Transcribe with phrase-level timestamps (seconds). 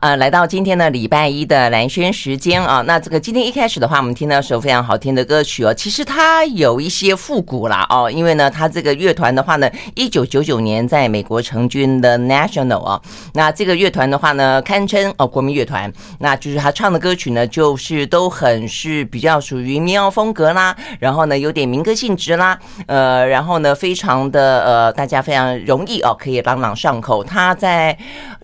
[0.00, 5.74] 呃，来到今天的礼拜一的蓝轩时间啊，那这个今天一开始的话，我们听到一首非常好听的歌曲哦。
[5.74, 13.02] 其实它有一些复古啦哦，因为呢，它这个乐团的话呢，一九九九年在美国成军的 National 啊，
[13.34, 15.92] 那这个乐团的话呢，堪称哦国民乐团。
[16.18, 27.22] 那就是他唱的歌曲呢，就是都很是比较属于民谣风格啦，然后呢有点民歌性质啦，呃，然后呢非常的呃大家非常容易哦可以朗朗上口。
[27.22, 27.94] 他在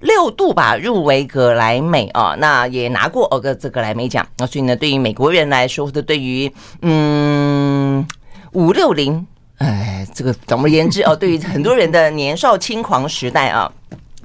[0.03, 4.27] 六度吧入围格格莱美啊，那也拿过哦个这格莱美奖。
[4.39, 8.05] 那所以呢，对于美国人来说，或者对于嗯
[8.53, 9.25] 五六零，
[9.59, 13.71] 哎，这个总而言之哦，对于很多人的年少轻狂时代啊。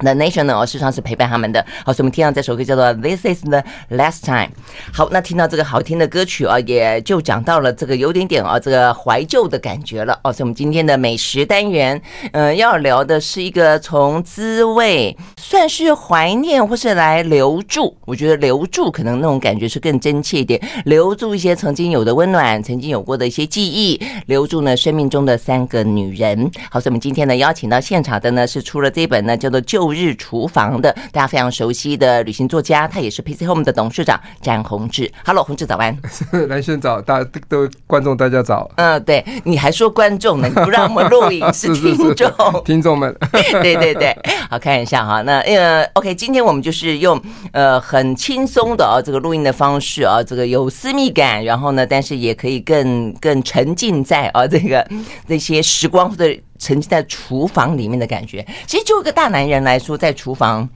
[0.02, 1.66] The National 事实上是陪伴他们的。
[1.86, 4.48] 好，所以我们听到这首歌叫做《This Is the Last Time》。
[4.92, 10.20] 好，那听到这个好听的歌曲啊，也就讲到了这个有点点啊，这个怀旧的感觉了。
[10.24, 12.02] 哦，所以我们今天的美食单元，
[12.34, 17.96] 嗯，要聊的是一个从滋味，算是怀念或是来留住。
[18.06, 26.50] 我觉得留住可能那种感觉是更真切一点，留住一些曾经有的温暖，曾经有过的一些记忆，留住呢生命中的三个女人。
[26.72, 29.86] 好，所以我们今天呢邀请到现场的呢是出了这本呢叫做《旧》。
[29.92, 35.12] 日厨房的大家非常熟悉的旅行作家，他也是 PC Home 的董事长詹宏志。
[35.26, 35.98] Hello，宏志早安。
[36.50, 38.70] 蓝轩早，大家都观众大家早。
[38.76, 40.48] 嗯，对，你还说观众呢？
[40.48, 43.16] 你不让我们录影是 听众，是是是听众们。
[43.62, 44.16] 对对对，
[44.50, 45.22] 好看一下哈。
[45.22, 54.88] 那呃，OK，今天我们就是用呃很轻松的啊这个录音的方式啊，这个有私密感，然后呢，但是也可以更更沉浸在啊这个
[55.28, 56.38] 那些时光的。
[56.62, 60.70] 沉浸在厨房里面的感觉，其实就一个大男人来说，在厨房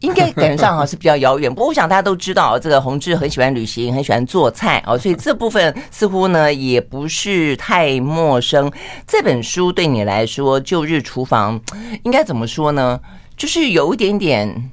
[0.00, 1.50] 应该感觉上哈是比较遥远。
[1.50, 8.72] 不过我想大家都知道，这个宏志很喜欢旅行，很喜欢做菜哦， 所以这部分似乎呢也不是太陌生。
[9.06, 11.60] 这本书对你来说，《旧日厨房》
[12.02, 12.98] 应该怎么说呢？
[13.36, 14.70] 就是有一点点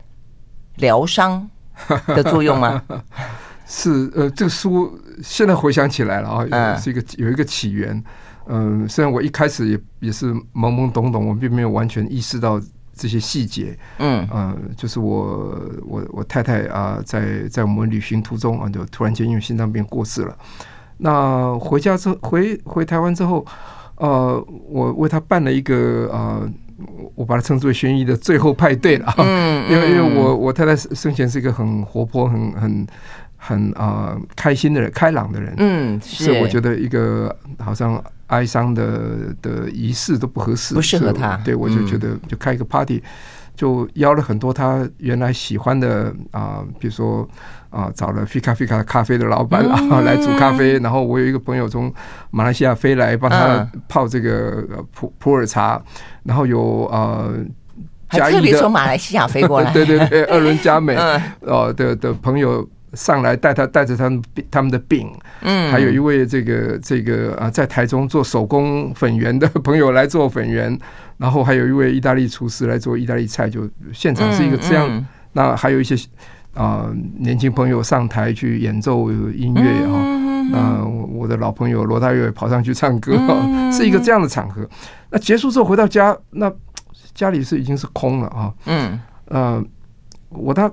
[0.77, 1.49] 疗伤
[2.07, 2.81] 的作用吗？
[3.67, 7.91] 是呃，这个书现在回想起来了啊，是一个有一个起源。
[7.91, 8.03] 嗯，
[8.87, 12.61] 虽然我一开始也也是懵懵懂懂，我并没有完全意识到
[12.95, 13.77] 这些细节。
[13.99, 20.35] 嗯，呃，就是我我我太太啊，在在我们旅行途中啊，就突然间因为心脏病过世了。
[20.97, 23.45] 那回家之后，回回台湾之后，
[23.97, 26.49] 呃，我为他办了一个呃，
[27.15, 29.13] 我把它称之为悬疑的最后派对了。
[29.17, 32.87] 嗯， 因为因为我我太太生前是一个很活泼、很很
[33.35, 35.53] 很啊、呃、开心的人、开朗的人。
[35.57, 38.01] 嗯，是，是我觉得一个好像。
[38.27, 41.37] 哀伤的的仪式都不合适，不适合他。
[41.43, 43.01] 对，我就觉得就开一个 party，
[43.55, 47.27] 就邀了很多他原来喜欢的啊，比如说
[47.69, 50.77] 啊，找了 Fika Fika 咖啡的老板啊 来煮咖啡。
[50.79, 51.93] 然后我有一个朋友从
[52.31, 55.81] 马来西亚飞来帮他泡这个普普洱茶。
[56.23, 57.29] 然后有啊，
[58.07, 60.95] 还特别从马来西亚飞过来， 对对对，二轮加美
[61.41, 62.67] 哦的的朋友。
[62.93, 65.11] 上来带他带着他们他们的饼，
[65.41, 70.77] 嗯，还有一位这个这个啊，在台中做手工粉圆的朋友来做粉圆，
[71.17, 75.05] 然后还有一位意大利厨师来做意大利菜，就现场是一个这样。
[75.33, 75.95] 那还有一些
[76.53, 76.89] 啊
[77.19, 79.99] 年轻朋友上台去演奏音乐哈，
[80.51, 83.13] 那我的老朋友罗大佑也跑上去唱歌，
[83.71, 84.67] 是一个这样的场合。
[85.09, 86.51] 那结束之后回到家，那
[87.13, 89.63] 家里是已经是空了啊，嗯，呃，
[90.29, 90.71] 我他。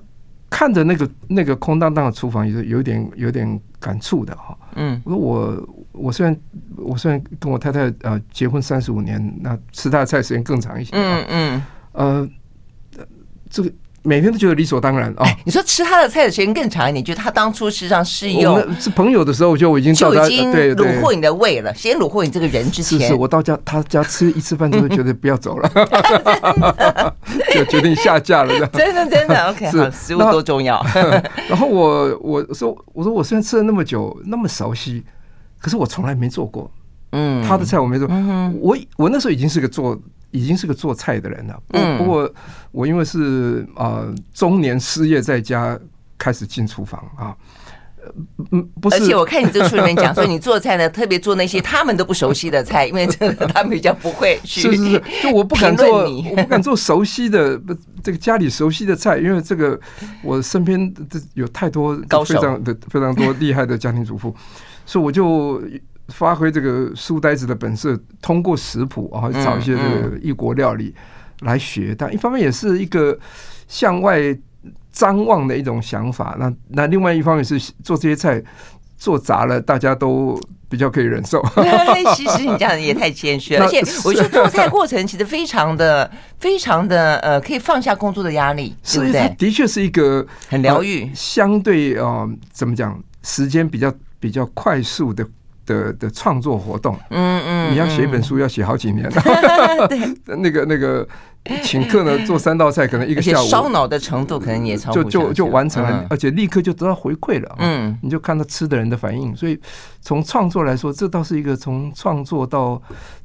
[0.54, 4.56] 看着那个那个空荡荡的厨房，也是有点有点感触的哈。
[4.76, 6.37] 嗯，我说我我虽然
[6.76, 10.93] 我虽然跟我太太呃结婚三十五年，那吃她的菜时间更长一些。
[10.94, 12.28] 嗯嗯，呃，
[13.50, 13.72] 这个。
[14.06, 15.25] 每天都觉得理所当然啊！
[15.47, 21.75] 你说吃他的菜的时间更长一点，就是他当初实际上是用是朋友的时候，就我已经就已经虏获你的胃了。
[21.75, 25.70] 先虏获你这个人之前，是是，我到家他家吃一次饭就会觉得不要走了，
[27.50, 28.66] 就决定下架了。
[28.69, 30.84] 真的真的， OK，好，食物多重要。
[31.48, 35.03] 然后我我说我说我虽然吃了那么久那么熟悉，
[35.59, 36.70] 可是我从来没做过。
[37.12, 38.06] 嗯，他的菜我没做。
[38.10, 39.98] 嗯我我那时候已经是个做。
[40.34, 42.28] 已经是个做菜的人了，不不过
[42.72, 45.78] 我因为是啊、呃、中年失业在家，
[46.19, 47.37] 开始进厨房啊，
[48.50, 57.73] 嗯，不是，而且我看你这个书里面讲说，你做菜呢，特别做那些他们都不熟悉的菜，因为这个他们比较不会去，是是是，就我不敢做，我不敢做熟悉的不
[58.03, 59.79] 这个家里熟悉的菜，因为这个
[60.20, 64.35] 我身边这有太多非常的非常多厉害的家庭主妇，
[64.85, 65.62] 所以我就。
[66.09, 70.95] 发挥这个书呆子的本色，通过食谱啊，找一些这个异国料理
[71.41, 71.95] 来学。
[71.97, 73.19] 但一方面也是一个
[73.67, 74.19] 向外
[74.93, 76.37] 张望的一种想法。
[76.39, 78.43] 那那另外一方面是做这些菜，
[78.99, 81.43] 做砸了，大家都比较可以忍受。
[82.15, 89.12] 其实你这样也太谦虚了， 而且我觉得做菜过程其实非常的、 非常的呃，可以放下工作的压力，是不是？
[89.39, 95.27] 的确是一个很疗愈，相对啊，怎么讲，时间比较比较快速的。
[95.66, 99.08] 的的创作活动，嗯嗯，你要写一本书要写好几年，
[99.88, 99.99] 对，
[100.37, 101.06] 那个那个
[101.62, 109.58] 请客呢，做三道菜可能一个下午，烧脑的程度可能也超就就就完成了，而且立刻就得到回馈了，嗯，你就看到吃的人的反应，所以
[110.00, 112.81] 从创作来说，这倒是一个从创作到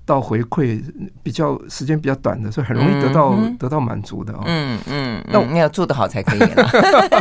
[0.05, 0.81] 到回馈
[1.23, 6.39] 比较时间比较短的，所以很容易得到得到满足的，嗯嗯，那你要做得好才可以。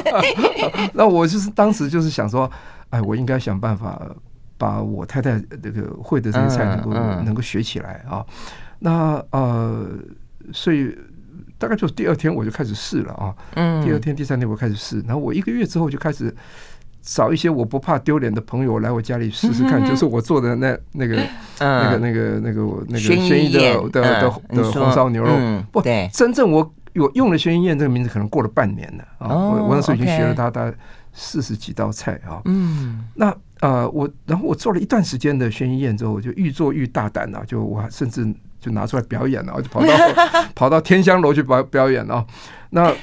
[0.95, 2.51] 那我就是当时就是想说，
[2.91, 4.01] 哎，我应该想办法。
[4.59, 8.27] 把我太太这个会的这些菜能够、嗯嗯、能够学起来啊，
[8.81, 9.89] 那呃，
[10.53, 10.95] 所以
[11.57, 16.35] 大概就第二天我就开始试了啊，嗯，第二天第三天我开始试，然后我一个月之后就开始
[17.01, 21.29] 找一些我不怕丢脸的朋友来我家里试试看，嗯、 就是我做的那那个、嗯、
[21.59, 30.77] 那个那个那个那个轩逸的的的的红烧牛肉，嗯、不，对，真正我我用了轩逸宴这个名字，可能过了半年了啊，哦、我我那时候已经学了他大概
[31.19, 33.37] 四十几道菜啊，嗯，那。
[33.61, 38.25] 呃，我然后我做了一段时间的宣一宴之后，我就愈做愈大胆了，就我甚至
[38.61, 39.89] 就拿出来表演了，我就跑到
[40.55, 42.25] 跑到天香楼去表表演了。
[42.71, 42.95] 那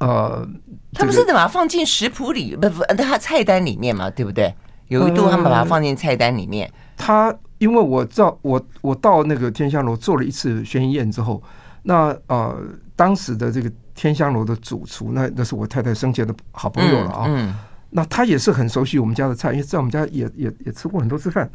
[0.00, 0.44] 呃，
[0.92, 4.52] 他不是把它放进食谱里，不不，他菜单里面嘛，对不对？
[4.88, 6.66] 有一度他们把它放进菜单里面。
[6.66, 11.40] 呃、他因为我到我我到那个天香楼做了一次宣一宴之后，
[11.84, 12.60] 那呃，
[12.96, 17.24] 当时的这个天香楼的主厨，那那是我太太生前的好朋友了啊。
[17.28, 17.54] 嗯嗯
[17.94, 21.46] 那他也是很熟悉我们家的菜，因为在我们家也也也吃过很多次饭，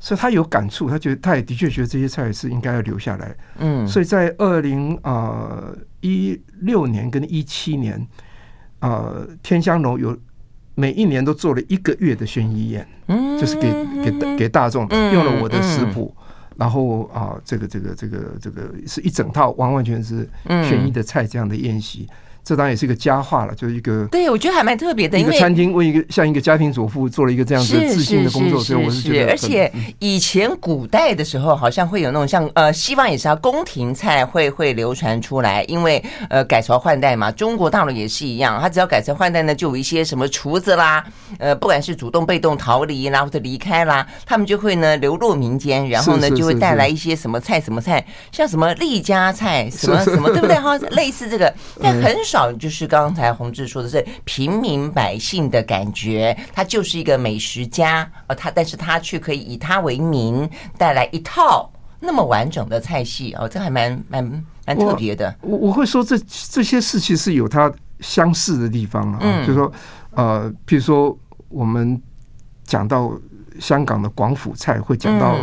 [0.00, 3.32] 所以他有感触，他觉得他也的确觉得这些菜是应该要留下来。
[3.58, 8.04] 嗯，所以在二零啊一六年跟一七年，
[8.80, 10.18] 呃，天香楼有
[10.74, 13.72] 每一年都做了一个月的宣一宴，嗯，就是给
[14.02, 16.12] 给给大众用了我的食谱，
[16.58, 22.06] 然后啊，这个这个这个这个是一整套完完全是悬疑的菜这样的宴席。
[22.48, 25.18] 这当然也是一个佳话了，就是一个对，我觉得还蛮特别的。
[25.18, 37.30] 一个餐厅为一个像一个家庭主妇做了一个这样子自信的工作，所以我是觉得，而且以前古代的时候，好像会有那种像呃，西方也是啊，宫廷菜会会流传出来，因为呃改朝换代嘛。
[37.32, 41.04] 中国大陆也是一样，他只要改朝换代呢，就有一些什么厨子啦，
[41.38, 48.02] 呃，不管是主动被动逃离啦或者离开啦，他们就会呢流落民间，然后呢就会带来一些什么菜什么菜，
[48.32, 50.56] 像什么丽家菜什么什么，对不对？
[50.56, 51.52] 哈，类似这个，
[51.82, 52.37] 但很少。
[52.58, 61.70] 就是刚才洪志说的是平民百姓的感觉，他就是一个美食家，呃，他但是他却可以以他为名带来一套
[62.00, 65.34] 那么完整的菜系哦，这还蛮蛮蛮特别的。
[65.40, 66.18] 我我会说这
[66.50, 69.72] 这些事情是有它相似的地方啊，嗯、就是说
[70.12, 71.16] 呃，譬如说
[71.48, 72.00] 我们
[72.64, 73.12] 讲到
[73.58, 75.36] 香港的广府菜，会讲到。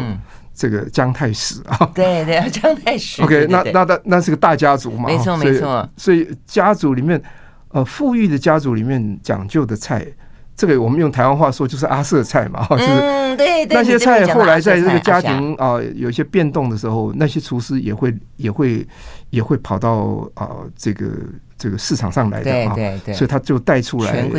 [0.56, 3.22] 这个姜太史啊，对对， 姜太史。
[3.22, 5.88] OK，那那那那是个大家族嘛，没错没错。
[5.98, 7.22] 所以家族里面，
[7.70, 10.08] 呃，富裕的家族里面讲究的菜，
[10.56, 13.26] 这个我们用台湾话说就是阿舍菜嘛， 就是。
[13.70, 18.88] 那些菜后来在这个家庭啊有一些变动的时候，那些厨师也会也会
[19.30, 21.10] 也会跑到啊这个。
[21.58, 22.76] 这个市场上来的啊，
[23.14, 24.30] 所以他就带出来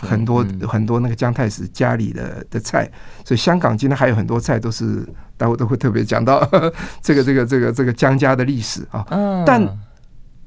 [0.00, 2.90] 很多很多那个江太史家里的的菜，
[3.26, 6.40] 所以香港今天还有很多菜都是待会都会特别讲到
[7.02, 9.04] 这个这个这个这个江家的历史啊。
[9.44, 9.62] 但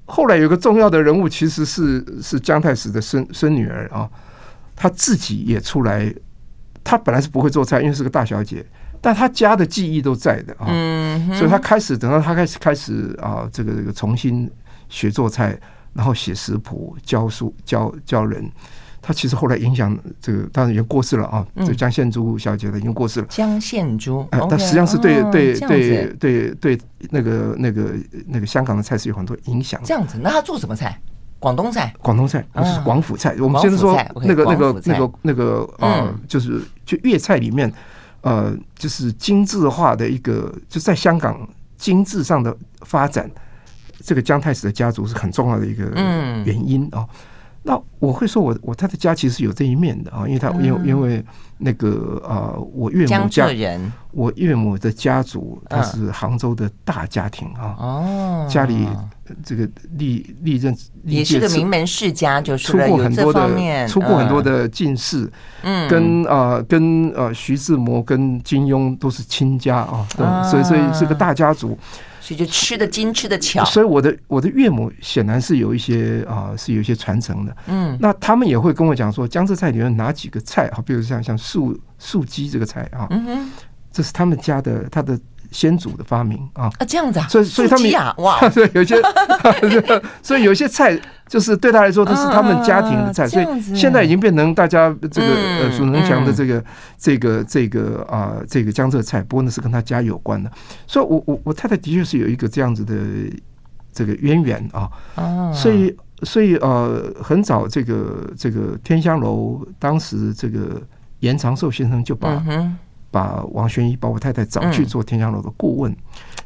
[0.06, 4.10] 后来有个重要的人物，其实是是江太史的孙孙女儿啊，
[4.76, 6.14] 她自己也出来。
[6.84, 8.66] 她本来是不会做菜，因为是个大小姐，
[9.02, 10.68] 但她家的技艺都在的啊。
[11.34, 14.50] 所以她开始等到她开始开始啊，这个这个重新
[14.90, 15.58] 学做菜。
[15.96, 18.52] 然后写食谱、教书、教教人，
[19.02, 21.48] 她其实后来影响这个，当然已经过世了啊。
[21.66, 23.28] 这江献珠小姐的已经过世了。
[23.30, 26.80] 江献珠，哎，她实际上是对对对对对
[27.12, 27.96] 那个那个
[28.28, 29.80] 那个香港的菜是有很多影响。
[29.86, 31.00] 这样子，那她做什么菜？
[31.40, 31.94] 广东菜？
[32.02, 33.36] 广东菜，是广府菜。
[33.40, 37.72] 我们先说那个那个那个那个呃，就是就粤菜里面，
[38.22, 43.30] 呃，就是精致化的一个，就在香港精致上的发展。
[44.04, 45.86] 这个江太史的家族是很重要的一个
[46.46, 47.08] 原因啊。
[47.68, 51.26] 那我会说我我他的家其实有这一面的啊，因为他因为因为
[51.58, 57.76] 那个啊，我岳母家人，我岳母的家族他是杭州的大家庭啊。
[57.80, 58.88] 哦，家里
[59.44, 59.68] 这个
[59.98, 65.28] 历历任也是个名门世家，就是出过很多的出过很多的进士，
[65.64, 71.76] 嗯，跟啊跟呃徐志摩跟金庸都是亲家啊，对，所以所以是个大家族。
[72.26, 73.64] 所以就吃的精，吃的巧。
[73.66, 77.56] 所以我的我的岳母显然是有一些啊，是有一些传承的。
[77.68, 80.82] 嗯，那他们也会跟我讲说，江浙菜里面哪几个菜啊？
[80.84, 83.52] 比如像像素素鸡这个菜啊，嗯哼，
[83.92, 85.20] 这是他们家的他的。
[85.56, 86.70] 先祖的发明啊。
[86.78, 88.96] 啊，这样子啊，所以所以他们啊， 哇， 对，有些，
[90.22, 95.28] 所以有些菜就是对他来说都是他们家庭的菜，所以现在已经变成大家这个
[95.62, 96.64] 呃所能讲的这个
[96.98, 100.52] 这个这个啊这个江浙菜，不过那是跟他家有关的。
[100.86, 102.94] 所以我我我太太的确是有一个这样子的
[103.94, 110.82] 这个渊源啊，所以所以呃很早这个这个天香楼当时这个
[111.22, 112.44] 严长寿先生就把。
[113.16, 115.96] 把王宣一，把我太太找去做天香楼的顾问，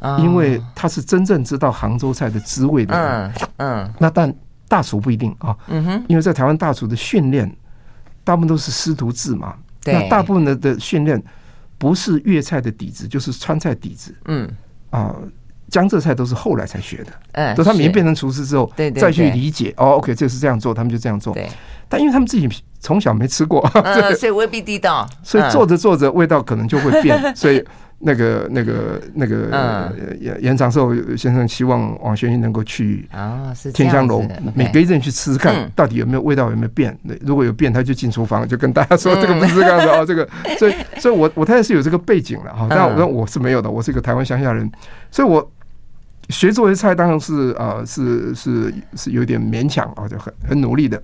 [0.01, 3.33] 嗯，因为他是真正知道杭州菜的滋味的人。
[3.57, 4.31] 嗯，嗯，那但
[4.67, 5.57] 大厨不一定啊。
[5.65, 7.51] 嗯哼，因为在台湾大厨的训练，
[8.23, 9.55] 大部分都是师徒制嘛。
[9.83, 11.19] 对，那大部分的的训练
[11.79, 14.13] 不是粤菜的底子，就是川菜底子。
[14.25, 14.47] 嗯，
[14.91, 15.15] 啊，
[15.69, 17.11] 江浙菜都是后来才学的。
[17.33, 19.73] 嗯，等他们变成厨师之后，对，再去理解。
[19.77, 21.33] 哦，OK，这是这样做，他们就这样做。
[21.33, 21.47] 对。
[21.87, 22.47] 但因为他们自己
[22.79, 25.09] 从小没吃过，嗯， 所以未必地道。
[25.23, 27.19] 所以做着做着味道可能就会变。
[27.35, 27.63] 所以
[28.01, 34.23] 那个那个那个严严长寿先生希望王学英能够去啊，是天香楼
[34.53, 36.95] 每隔一阵去吃吃看，到底有没有味道有没有变。
[37.21, 40.29] 如果有变，他就进厨房就跟大家说这个不是这样子哦， 这个。
[40.59, 44.71] 所以所以我我太太是有这个背景了哈，但我我是没有的，我是一个台湾乡下人，
[45.09, 45.51] 所以我
[46.29, 51.01] 学做一些菜当然是啊是是是有点勉强啊，就很很努力的。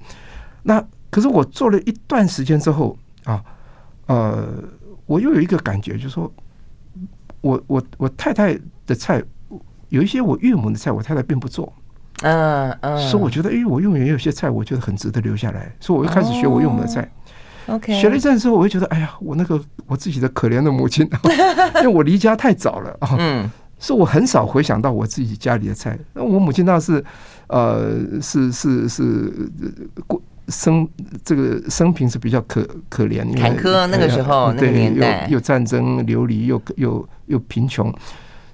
[0.63, 3.43] 那可是我做了一段时间之后啊，
[4.07, 4.47] 呃，
[5.05, 6.31] 我又有一个感觉，就是说，
[7.41, 9.23] 我我我太太的菜
[9.89, 11.71] 有一些我岳母的菜，我太太并不做，
[12.21, 17.09] 嗯嗯，所以我觉得，哎，我岳母也有些菜，我觉得很值得留下来，所以我又开始学我岳母的菜。
[17.67, 21.07] OK，学了一阵之后，我就觉得，哎呀，我那个我自己的可怜的母亲，
[21.77, 25.97] 因为我离家太早了啊，嗯，所以我很少回想到我自己家里的菜。
[26.13, 27.03] 那我母亲倒是，
[27.47, 29.33] 呃，是是是
[30.07, 30.21] 过。
[30.47, 30.87] 生
[31.23, 37.91] 这个生平是比较可可怜，坎坷那个时候，那个年代又又战争流离，又又又贫穷，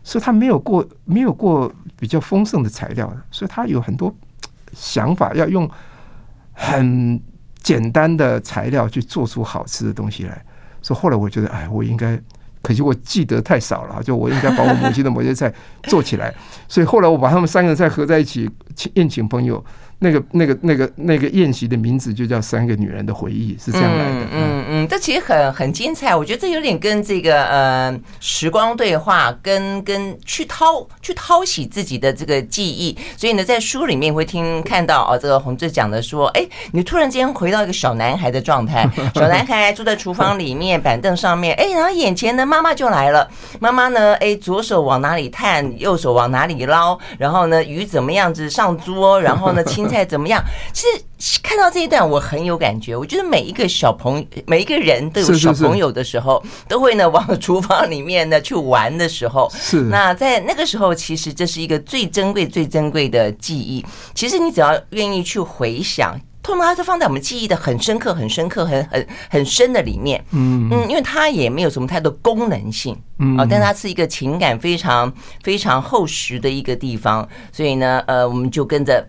[0.02, 4.16] 所以他没有过没有过比较丰盛的材料，所以他有很多
[4.72, 5.70] 想法，要用
[6.54, 7.22] 很
[7.62, 10.42] 简单的材料去做出好吃的东西来。
[10.82, 12.18] 所以后来我觉得，哎，我应该，
[12.62, 15.52] 可惜我记得太少了，就我应该把我母亲的某些菜
[15.84, 16.34] 做起来。
[16.68, 18.50] 所以后来我把他们三个菜合在一起，
[18.94, 19.64] 宴请朋友。
[20.04, 24.26] 那个、那个、那个、那个宴席的名字就叫《三个女人的回忆》，是这样来的。
[24.32, 26.16] 嗯嗯，这其实很很精彩。
[26.16, 32.98] 我觉得这有点跟这个呃时光对话，跟跟去掏去掏洗自己的这个记忆。
[33.16, 43.30] 所以呢，在书里面会听看到哦，这个洪志讲的说，哎，你突然间回到一个小男孩的状态，小男孩坐在厨房里面板凳上面，哎，然后眼前的妈妈就来了。
[43.60, 49.91] 妈妈呢，哎，左手往哪里探，右手往哪里捞，然后呢，鱼怎么样子上桌，然后呢，亲。
[49.92, 50.44] 菜怎么样？
[50.74, 50.88] 其
[51.20, 52.96] 实看到这一段，我很有感觉。
[52.96, 59.52] 我觉得每一个小朋友，每一个人都有小朋友的时候，都会呢往厨房里面呢去玩的时候。
[59.54, 63.86] 是那在那个时候，其实这是一个最珍贵、最珍贵的记忆。
[64.16, 70.24] 其实你只要愿意去回想，通常它是放在我们记忆的很深刻、很深刻、很很很深的里面。
[70.32, 77.28] 嗯嗯，因为它也没有什么太多功能性，嗯啊，但它是一个情感非常非常厚实的一个地方。
[77.52, 79.08] 所以呢，呃，我们就跟着。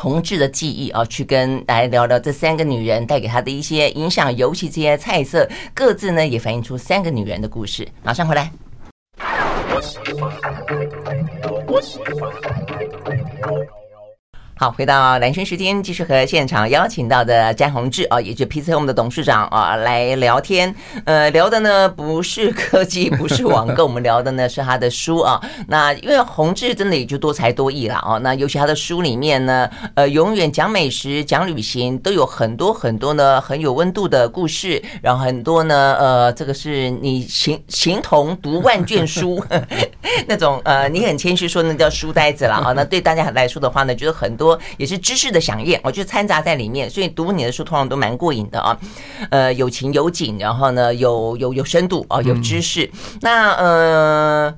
[0.00, 7.86] 同志的记忆啊，去跟来聊聊这三个女人带给他的一些影响，尤其这些菜色各自呢也反映出三个女人的故事。
[8.02, 8.50] 马上回来。
[14.60, 20.74] 好，回到兰萱时间，继续和现场邀请到的詹宏志啊，也就 PC Home 的董事长啊来聊天。
[21.06, 25.40] 呃，聊的呢不是科技，不是网购，我们聊的呢是他的书啊。
[25.66, 28.18] 那因为宏志真的也就多才多艺了啊。
[28.18, 34.82] 那尤其他的书里面呢，呃，永远讲美食、讲旅行，都有很多很多呢很有温度的故事。
[35.00, 39.42] 然后很多呢，呃，这个是你形形同读万卷书
[40.28, 42.74] 那种呃，你很谦虚说那叫书呆子了啊。
[42.74, 44.49] 那对大家来说的话呢，就是很多。
[44.78, 48.78] 也是知识的飨宴，我就掺杂在里面，所以读你的书通常都蛮过瘾的啊。
[49.30, 52.90] 呃，有情有景，然后呢，有有有深度啊，有知识。
[53.20, 54.54] 那呃，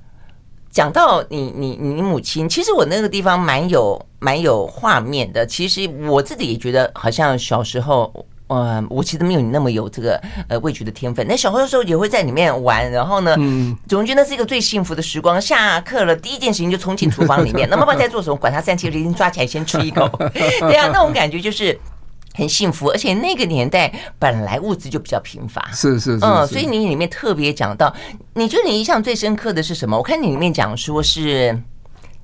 [0.70, 5.46] 讲到你你你母亲，其实我那个地方蛮有蛮有画面的。
[5.46, 8.26] 其实我自己也觉得，好像小时候。
[8.52, 11.26] 嗯，我其实没有你那么有这个呃味觉的天分。
[11.26, 15.40] 那小的时候也会在里面玩，然后呢，嗯，总觉得那是一个最幸福的时光。
[15.40, 17.68] 下课了，第一件事情就冲进厨房里面。
[17.71, 18.37] 那妈妈在做什么？
[18.37, 20.09] 管他三七二十一，抓起来先吃一口。
[20.35, 21.78] 对啊，那种感觉就是
[22.35, 22.88] 很幸福。
[22.90, 27.94] 而且那个年代本来物资就比较贫乏，是是是，嗯，所以你里面特别讲到，
[28.35, 29.97] 你觉得你印象最深刻的是什么？
[29.97, 31.59] 我看你里面讲说是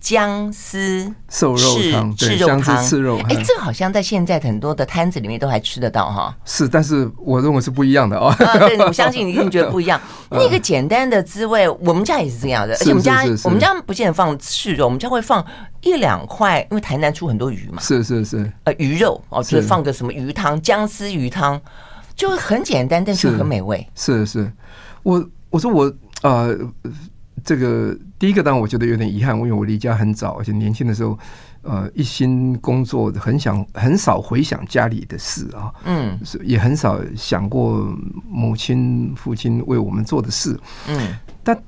[0.00, 3.18] 姜丝瘦肉汤，对，姜丝刺肉。
[3.28, 6.34] 哎，这个好像在现在很多的摊子里面都还吃得到哈。
[6.44, 8.28] 是，但是我认为是不一样的哦。
[8.28, 10.00] 啊，对，我相信你一定觉得不一样。
[10.30, 15.44] 那个简单的滋味，我们家也是这样的，而且我们家我们家不见得放赤肉，我们家会放
[15.80, 17.82] 一两块，因为台南出很多鱼嘛。
[17.82, 21.60] 是是是，呃，鱼肉哦，就是放个什么鱼汤，姜丝鱼汤，
[22.14, 23.84] 就很简单，但是很美味。
[23.94, 24.50] 是是，
[25.02, 26.56] 我我说我呃。
[27.48, 31.18] 这个第一个当然我觉得有点遗憾，因为我离家很早，而且年轻的时候，
[31.62, 37.90] 呃，一心工作，很想很少回想家里的事啊，嗯，也很少想过
[38.28, 41.16] 母亲、父亲为我们做的事，嗯。
[41.42, 41.58] 但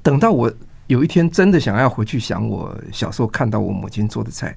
[0.00, 0.48] 等到我
[0.86, 4.56] 有一天真的想要回去想我小时候看到我母亲做的菜，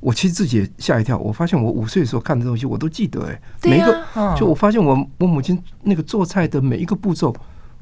[0.00, 1.18] 我其实自己也吓一跳。
[1.18, 7.36] 我发现我五岁的时候看的东西我都记得，哎，每一个，就我发现我我母亲那个做菜的每一个步骤。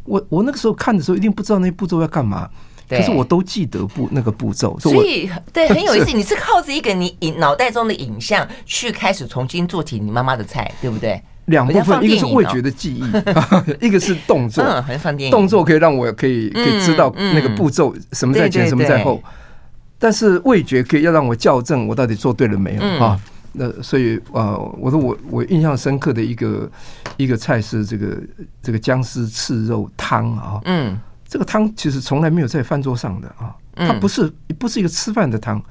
[0.05, 2.49] 我我那个时候看的时候，一定不知道那步骤要干嘛，
[2.89, 6.17] 可是我都记得步那个步骤，所以对 很有意思。
[6.17, 11.21] 你是靠着一个你影脑袋中的影像去开始重新做起你妈妈的菜，对不对？
[11.47, 13.05] 两部分，一个是味觉的记忆，
[13.87, 14.65] 一个是动作。
[14.65, 15.31] 嗯，很放电影。
[15.31, 19.23] 动作可以让我可以可以知道那个步骤什么在前，什么在后，
[19.99, 23.21] 但是味觉可以要让我校正我到底做对了没有啊。
[23.57, 26.71] 那所以啊，我说我我印象深刻的一个
[27.17, 28.21] 一个菜是这个
[28.61, 35.63] 这个姜丝刺肉汤啊，嗯，这个汤其实从来没有在饭桌上的啊，它不是不是一个吃饭的汤，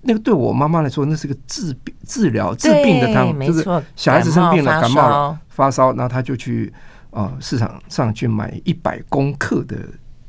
[0.00, 3.62] 那个对我妈妈来说，那是个治病治疗治病的汤，就是
[3.94, 6.72] 小孩子生病了感冒了发烧，然后他就去
[7.10, 9.76] 啊市场上去买一百公克的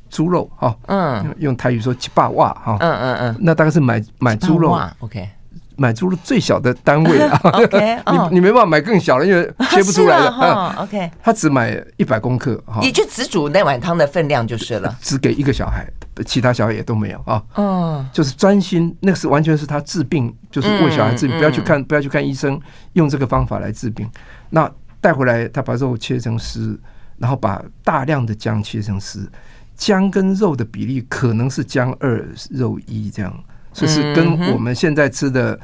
[0.09, 5.29] 猪肉哈，嗯，用台语说七八哇哈，嗯嗯嗯，那大概是买买猪肉，OK。
[5.77, 7.39] 买猪肉最小的单位啊，
[8.29, 10.75] 你你没办法买更小了，因为切不出来的。
[10.79, 14.97] OK，他只买一百公克哈，也就只煮那碗汤的分量就是了。
[15.01, 15.87] 只给一个小孩，
[16.25, 17.41] 其他小孩也都没有啊。
[17.55, 22.59] 嗯，就是专心，那个是完全是他治病，就是为小孩治病，不要去看不要去看医生，
[22.93, 24.09] 用这个方法来治病。
[24.49, 24.69] 那
[24.99, 26.79] 带回来，他把肉切成丝，
[27.19, 29.29] 然后把大量的姜切成丝，
[29.75, 33.31] 姜跟肉的比例可能是姜二肉一这样。
[33.77, 35.55] 就是跟我们现在吃的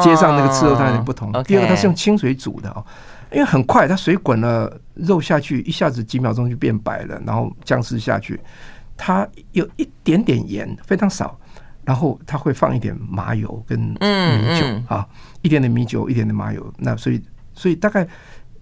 [0.00, 1.32] 街上那个吃肉汤有点不同。
[1.42, 2.86] 第二个，它是用清水煮的哦，
[3.32, 8.38] 因为很快，它水滚了，肉下去一下子几秒钟就变白了，然后姜丝下去，
[8.96, 11.36] 它有一点点盐，非常少，
[11.84, 13.96] 然后它会放一点麻油跟米
[14.60, 15.04] 酒啊，
[15.42, 17.20] 一点点米酒，一点点麻油，那所以
[17.52, 18.06] 所以大概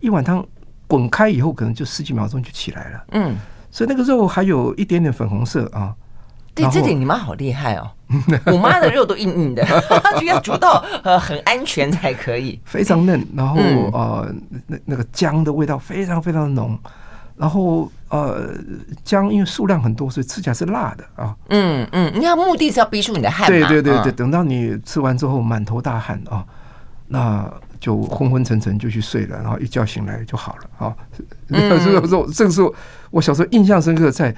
[0.01, 0.43] 一碗汤
[0.87, 3.05] 滚开以后，可能就十几秒钟就起来了。
[3.11, 3.37] 嗯，
[3.71, 5.95] 所以那个肉还有一点点粉红色啊。
[6.55, 7.90] 对，这点你妈好厉害哦！
[8.47, 9.67] 我妈的肉都硬硬的，
[10.21, 13.27] 就要煮到呃很安全才可以，非常嫩。
[13.35, 13.57] 然后
[13.93, 14.33] 呃，
[14.69, 16.79] 那那个姜的味道非常非常的浓。
[17.37, 18.55] 然后呃，
[19.03, 21.35] 姜因为数量很多，所以吃起来是辣的啊。
[21.49, 23.49] 嗯嗯，你看目的是要逼出你的汗。
[23.49, 26.45] 对对对对，等到你吃完之后满头大汗啊，
[27.09, 30.95] 那就昏昏沉沉就去睡了，然后一觉醒来就好了啊。
[31.49, 32.73] 这个时候，这个时候
[33.11, 34.33] 我小时候印象深刻在。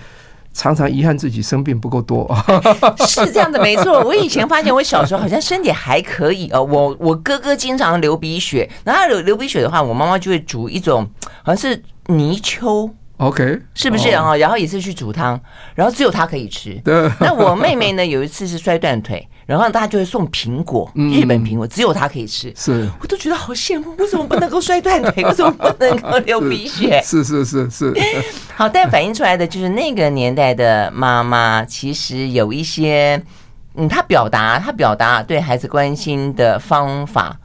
[0.56, 2.34] 常常遗憾自己生病不够多，
[3.06, 4.00] 是这样的，没错。
[4.00, 6.62] 我以前发现我小时候好像身体还可以哦。
[6.62, 11.06] 我我哥哥经常流鼻血，然后流流鼻血的话，我妈妈就会煮一种
[11.42, 12.90] 好像是泥鳅。
[13.18, 14.34] OK，是不是啊？
[14.36, 15.38] 然后也是去煮汤，
[15.74, 16.74] 然后只有他可以吃。
[16.82, 17.10] 对。
[17.20, 18.04] 那我妹妹呢？
[18.04, 22.52] 有一次是摔断腿，然后大家就会送苹果，日本苹果，只有他可以吃。
[22.56, 22.90] 是。
[23.00, 25.22] 我都觉得好羡慕，为什么不能够摔断腿？
[25.24, 27.00] 为什么不能够流鼻血？
[27.04, 27.94] 是是是是。
[28.56, 33.22] 好，但反映出来的就是那个年代的妈妈，其实有一些，
[33.76, 37.38] 嗯，她表达她表达对孩子关心的方法，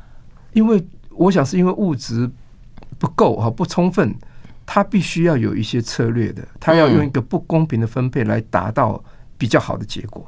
[0.53, 2.27] 因为我想是因为物质
[2.97, 4.15] 不够哈，不充分。
[4.65, 9.03] 她必须要有一些策略的，她要用一个不公平的分配来达到
[9.37, 10.25] 比较好的结果。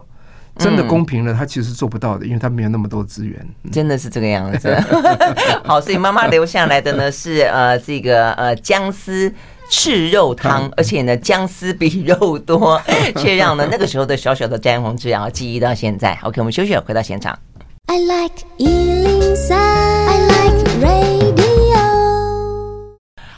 [0.58, 3.46] 真的公平了，他其实是做不到的，因为他没有那么多资源。
[3.72, 4.76] 真的是这个样子。
[5.66, 9.34] 好，所以妈妈留下来的呢是呃这个呃姜丝
[9.70, 12.80] 赤肉汤，而且呢姜丝比肉多，
[13.18, 16.18] 却让呢那个时候的小小的詹宏志啊记忆到现在。
[16.22, 17.38] OK，我们休息，回到现场。
[17.88, 18.46] I like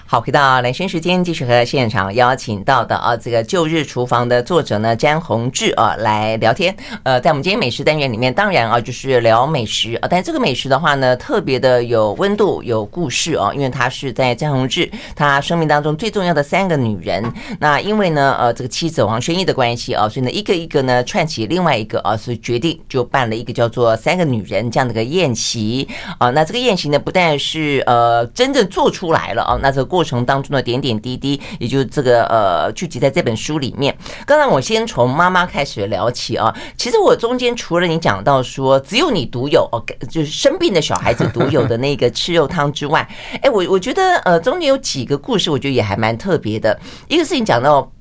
[0.08, 6.74] 好，回到兰萱时间，继续和现场邀请到的啊，这个旧日厨房的作者呢，詹宏志啊来聊天。
[7.02, 17.24] 呃，在我们今天美食单元里面，当然啊就是聊美食啊，但这个美食的话呢，特别的有温度、有故事哦，因为他是在詹宏志他生命当中最重要的三个女人。
[17.60, 25.88] 那因为呢，呃，这个妻子王宣逸的关系啊，所以呢，一个一个呢串起另外一个啊，所以决定就办了一个叫做“三个女人”这样的一个宴席
[26.20, 26.30] 啊。
[26.30, 33.94] 那这个宴席呢，不但是呃真正做出来了啊，那这个过程当中的点点滴滴，也就是这个呃聚集在这本书里面。
[34.26, 43.06] 刚才我先从妈妈开始聊起啊，其实我中间除了你讲到说只有你独有哦，就是生病的小孩子独有的那个吃肉汤之外，
[43.42, 46.80] 哎，我我觉得呃中间有几个故事，我觉得也还蛮特别的。
[47.08, 47.92] 一个事情讲到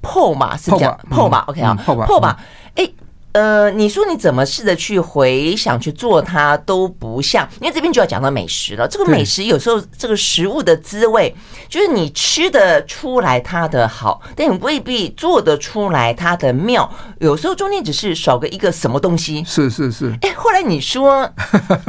[0.00, 2.34] 破马是讲破马，OK 啊，破马，
[2.74, 2.88] 哎。
[3.32, 8.88] 呃，你说你怎么试着去回想去做它都不像，因为这边就要讲到美食了。
[8.88, 11.32] 这个美食有时候这个食物的滋味，
[11.68, 16.92] 就是你吃得出来它的好，但你未必做得出来它的妙。
[17.20, 19.44] 有时候中间只是少个一个什么东西。
[19.46, 20.12] 是是是。
[20.22, 21.32] 哎，后来你说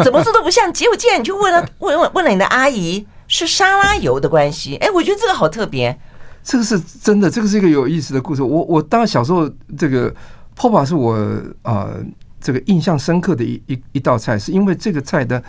[0.04, 4.76] 怎么做都不像，结果竟然你就问了问问问了你的阿姨，是沙拉油的关系。
[4.76, 6.00] 哎，我觉得这个好特别。
[6.44, 8.44] 这个是真的，这个是一个有意思的故事。
[8.44, 10.14] 我我当小时候这个。
[10.56, 11.16] 泡泡是我
[11.62, 12.06] 啊、呃，
[12.40, 15.42] 这个印象深刻的一一一道菜，是因为这个菜的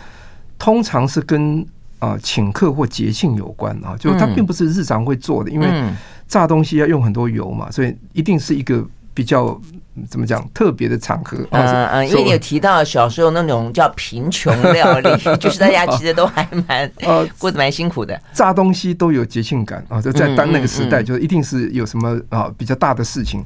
[0.57, 1.61] 通常是跟
[1.99, 5.67] 啊、呃、请客或节庆有关啊，就它并不是日常会做的，因为
[6.27, 9.59] 炸东西要用很多油嘛，所以一定是一个比较
[10.09, 11.37] 怎么讲特别的场合。
[11.51, 23.43] 嗯嗯，因为你有提到小时候那种叫贫穷料理， 就是大家其实都还蛮呃 过得蛮辛苦的，炸东西都有节庆感啊，就在当那个时代，就一定是有什么啊比较大的事情。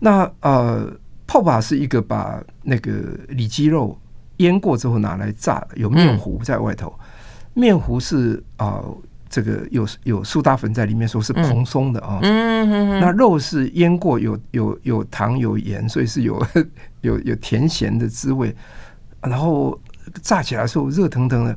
[0.00, 0.90] 那呃，
[1.26, 2.90] 泡把是一个把那个
[3.28, 3.96] 里脊肉
[4.38, 6.92] 腌过之后拿来炸的，有面糊在外头，
[7.54, 12.18] 面糊是啊、呃，这个有有苏打粉在里面，说是蓬松的啊。
[12.22, 16.44] 那肉是腌过，有有有糖有盐，所以是有
[17.02, 18.56] 有有甜咸的滋味。
[19.22, 19.78] 然后
[20.22, 21.56] 炸起来的时候热腾腾的。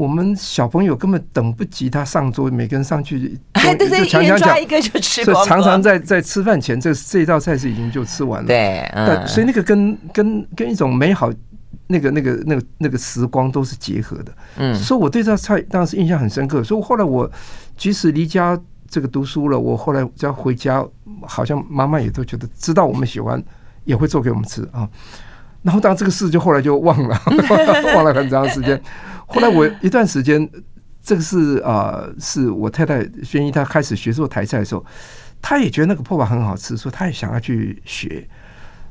[0.00, 5.46] 我们小朋友根本等不及他上桌，每个人上去 哎，对对，一人抓一个就吃光。
[5.46, 8.46] 常常在在吃饭前，这这道菜是已经就吃完了。
[8.46, 11.30] 对，嗯，所以那个跟跟跟一种美好
[11.86, 14.32] 那个那个那个那个时光都是结合的。
[14.56, 16.64] 嗯，所以我对这道菜当时印象很深刻。
[16.64, 17.30] 所以后来我
[17.76, 18.58] 即使离家
[18.88, 20.82] 这个读书了，我后来只要回家，
[21.26, 23.42] 好像妈妈也都觉得知道我们喜欢，
[23.84, 24.88] 也会做给我们吃啊。
[25.62, 27.20] 然后当这个事就后来就忘了，
[27.94, 28.80] 忘了很长时间。
[29.30, 30.48] 后来我一段时间，
[31.02, 34.84] 这个是啊，是我太太宣一她开始学做台菜的时候，
[35.40, 38.28] 她也觉得那个泡泡很好吃，说她也想要去学。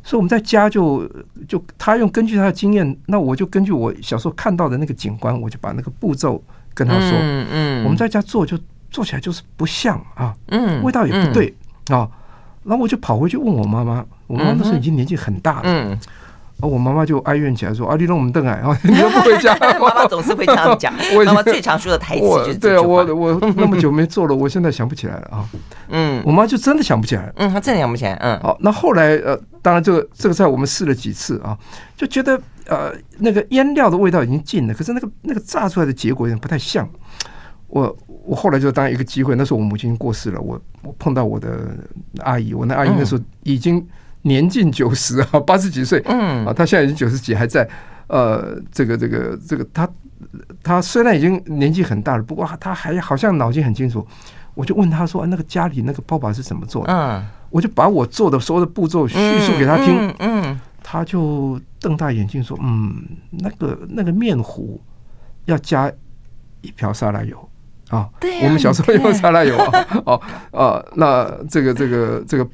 [0.02, 1.08] 所以我们在家就
[1.48, 6.42] 就她用根据她的经验，那我就根据我小时候看到的那个景观，我就把那个步骤
[6.74, 7.12] 跟她说。
[7.22, 7.84] 嗯嗯。
[7.84, 8.58] 我们在家做就
[8.90, 11.54] 做起来就是不像啊，嗯，味道也不对
[11.90, 12.10] 啊。
[12.64, 15.64] 然后我就跑回去问我妈妈，我妈妈那时候已经年纪很大了。
[15.66, 16.00] 嗯。
[16.62, 19.56] 我妈妈就哀怨起来说：“啊，你让我们邓哎， 你又不回家。
[19.80, 20.94] ”妈妈总是会这样讲。
[21.26, 22.58] 妈妈最常说的台词就是。
[22.58, 25.46] 对啊，我我那么久没做了，我现在想不起来了啊。
[25.88, 27.32] 嗯，我妈就真的想不起来。
[27.38, 28.14] 嗯，她真的想不起来。
[28.16, 31.58] 嗯，好，那后来呃，当然这个这个菜我们试了几次啊，
[31.96, 36.88] 就觉得呃那个腌料的味道已经进了，可是那个那个炸出来的结果有点不太像。
[37.68, 37.96] 我
[38.26, 41.70] 我后来就当一个机会，那时候我母亲过世了，我我碰到我的
[42.20, 43.88] 阿姨，我那阿姨那时候已经。
[44.30, 47.68] 年近九十啊，八十几岁，嗯，啊，他现在已经九十几，还在，
[48.08, 49.90] 呃，这个这个这个，他
[50.64, 54.08] 他虽然已经年纪很大了，不过他还好像脑筋很清楚。
[54.56, 62.94] 我就问他说：“那个家里那个爸爸是怎么做的？”嗯，我就把我做的所有的步骤叙述给他听，嗯，他就瞪大眼睛说：“嗯，
[63.32, 64.82] 那个那个面糊
[65.46, 65.92] 要加
[66.62, 67.38] 一瓢沙拉油。”
[67.90, 70.22] 啊，对，我们小时候用沙拉油啊，哦，
[70.52, 72.48] 啊，那这个这个这个，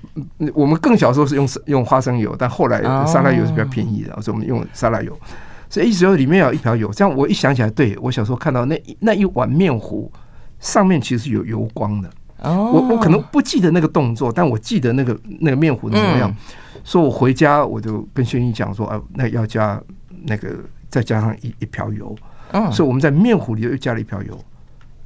[0.53, 5.11] 我们更小时候是用用花生油，但后来沙拉油是比较便宜的，所以我们用沙拉油。
[5.69, 10.09] 所以意思说里面有一瓢油，这样我一想起来，对，我小时候看到那那一碗面糊
[10.59, 12.09] 上面其实有油光的。
[12.41, 16.33] 哦，我我可能不记得那个动作，但我记得那个那个面糊的模样。
[16.83, 19.81] 所以我回家我就跟轩逸讲说，啊，那要加
[20.23, 20.55] 那个
[20.87, 22.15] 再加上一一瓢油。
[22.51, 24.39] 嗯，所以我们在面糊里又加了一瓢油。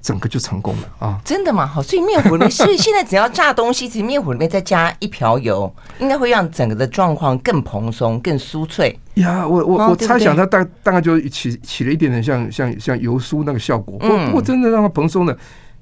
[0.01, 1.19] 整个就成功了啊！
[1.25, 1.65] 真的吗？
[1.65, 8.97] 好，所以面糊里面，所以 现在只要炸东西，其实面糊里面再加一瓢油，应该会让整个的状况更蓬松、更酥脆。
[9.15, 13.97] 呀，我我我猜想它大大概就起起了一点点像像像油酥那个效果。
[13.99, 15.37] 不过不过真的让它蓬松的，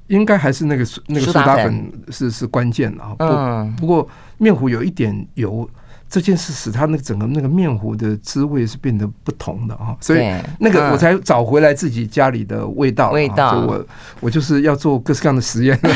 [0.07, 3.13] 应该还是那个那个苏打粉是是关键啊。
[3.17, 5.69] 不不过面糊有一点油。
[6.09, 13.11] 这件事使他那个整个那个面糊的滋味是变得不同的啊，所以那个我才找回来自己家里的味道。
[13.11, 13.85] 味道，我
[14.21, 15.77] 我就是要做各式各样的实验。
[15.83, 15.91] 对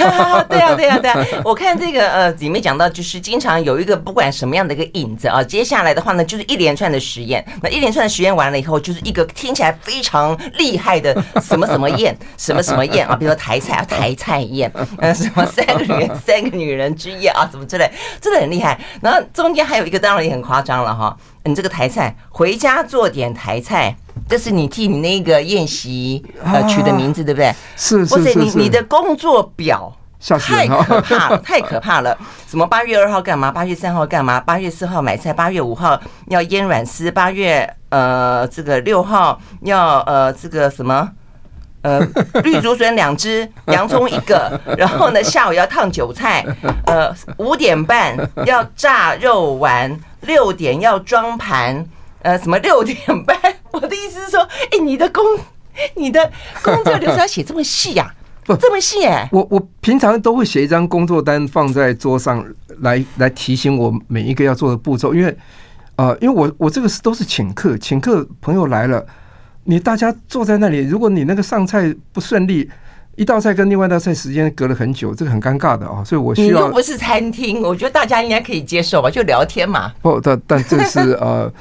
[0.60, 1.26] 啊，对啊，对啊！
[1.46, 7.46] 我看这个呃里面讲到，就是经常有一个不管什么样的一个影子啊，接下来的话呢，就是一连串的实验。
[7.64, 14.70] 那一连串的实验完了以后，就是一个听起来非常厉害的什么什么宴，什么什么宴 啊，比如说台菜啊，台菜宴，
[15.00, 18.78] 嗯，什么三个女人三个女人之夜啊，什么之类，真的很厉害。
[19.02, 20.01] 然后中间还有一个。
[20.02, 21.16] 当然也很夸张了哈。
[21.44, 23.96] 你这个台菜，回家做点台菜，
[24.28, 27.54] 这是你替你那个宴席呃取的名字，对不对？
[27.78, 28.40] 是是是。
[28.40, 29.96] 你你的工作表
[30.40, 32.18] 太可怕了， 太可怕了。
[32.48, 33.52] 什么八月二号干嘛？
[33.52, 34.40] 八月三号干嘛？
[34.40, 41.10] 八月四号买菜，八月五号要腌软丝，八月呃这个六号要呃这个什么？
[41.82, 42.00] 呃，
[42.44, 46.46] 绿竹笋两只， 洋葱一个，然后呢，下午要烫韭菜，
[46.86, 48.16] 呃，五点半
[48.46, 51.84] 要炸肉丸，六点要装盘，
[52.22, 53.36] 呃，什么六点半？
[53.72, 54.42] 我的意思是说，
[54.72, 55.24] 哎，你的工，
[55.96, 58.14] 你的工作流程要写这么细呀？
[58.46, 59.28] 不，这么细哎！
[59.32, 62.44] 我我平常都会写一张工作单放在桌上
[62.80, 65.36] 来来提醒我每一个要做的步骤，因为
[65.96, 69.06] 呃，因为我我这个是都是请客，请客朋友来了。
[69.64, 72.70] 你大家坐在那里，如果你那个上菜不顺利，
[73.16, 76.48] 一道菜跟另外一道菜时间隔了很久，这个很尴尬的啊，所以我需要。
[76.48, 79.92] 你又不是餐厅，我觉得大家应该可以接受吧，就聊天嘛。
[80.02, 81.52] 不， 但但这是呃。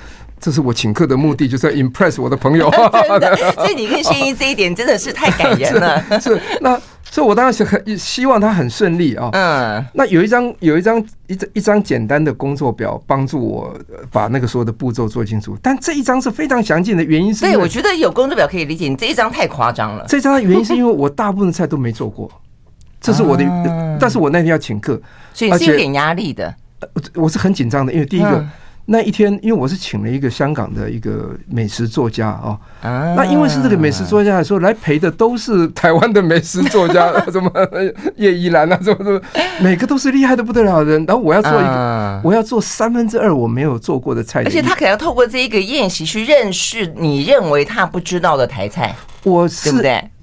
[0.42, 2.70] 这是我请客的目的，就是要 impress 我的朋友。
[2.70, 6.02] 真的，所以你跟谢依这一点真的是太感人了。
[6.18, 9.28] 是，是，那所以，我当然是很希望他很顺利啊。
[9.32, 13.76] 嗯，那有一张有一张一张一张简单的工作表，帮助我
[14.12, 15.58] 把那个所有的步骤做清楚。
[15.60, 20.04] 但这一张是非常详尽的，原因是，对，我觉得有工作表可以理解，你这一张太夸张了。
[20.08, 22.30] 这张的原因是因为我大部分菜都没做过，
[23.00, 23.44] 这是我的，
[23.98, 25.00] 但是我那天要请客，
[25.34, 26.54] 所以是有点压力的。
[27.14, 28.46] 我是很紧张的，因为第一个。
[28.92, 37.48] 那一天，因为我是请了一个香港的一个美食作家啊，那因为是这个美食作家的时候，来陪的都是台湾的美食作家， 什么
[38.16, 39.20] 叶怡兰啊，什么什么，
[39.62, 41.04] 每个都是厉害的不得了的人。
[41.06, 48.92] 然后我要做一个，我要做三分之二我没有做过的菜，而且他可能要透过这一个宴席去认识你认为他不知道的台菜。
[49.22, 49.70] 我是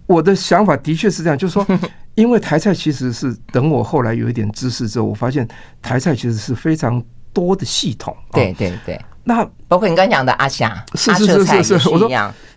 [0.08, 1.66] 我的想法的确是这样，就是说，
[2.16, 5.48] 因为台菜其实是等我后来有一点知识之后，我发现
[5.82, 7.02] 台菜其实是非常。
[7.38, 12.10] 多的系统，对对对，那包括你刚刚讲的阿霞，是是是是是，我说，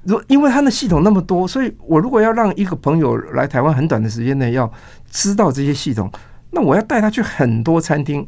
[0.04, 4.72] 如因为他的系统那么多，所以我如果要让一个朋友来台湾很短的时间内要
[5.10, 6.10] 知道这些系统，
[6.50, 8.26] 那我要带他去很多餐厅，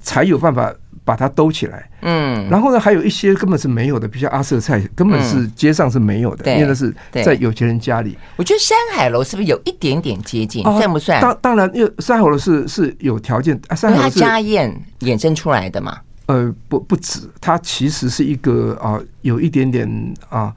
[0.00, 0.72] 才有办法
[1.04, 1.88] 把它兜起来。
[2.02, 8.16] 嗯，然后呢，还有一些根本是没有的，比如像阿舍菜，根本是街上是没有的，因为那是在有钱人家里。
[8.36, 10.62] 我觉得山海楼是不是有一点点接近？
[10.62, 11.20] 算不算？
[11.20, 15.98] 当当然，因为山海楼是是有条件，山海楼是家宴衍生出来的嘛。
[16.26, 20.54] 呃，不不止，它其实是一个啊，有一点点啊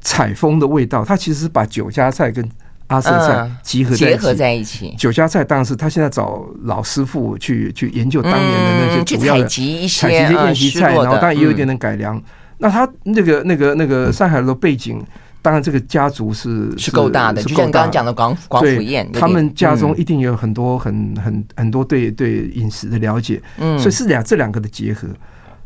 [0.00, 1.04] 采风的味道。
[1.04, 2.42] 它其实是把酒家菜跟
[2.90, 4.92] 阿舍菜集合结合在一起。
[4.98, 12.20] 酒家菜当然是他现在找老师傅去去研究当年的那些主要的采集一些宴席菜，然后当然也有一点点改良。
[12.58, 15.00] 那他那个那个那个上海楼的背景，
[15.40, 23.40] 当然这个家族是是够大的，就像刚刚讲的广广府宴，他们家中一定有很多很很很多对对饮食的了解。
[23.58, 25.06] 嗯，所以是两这两个的结合。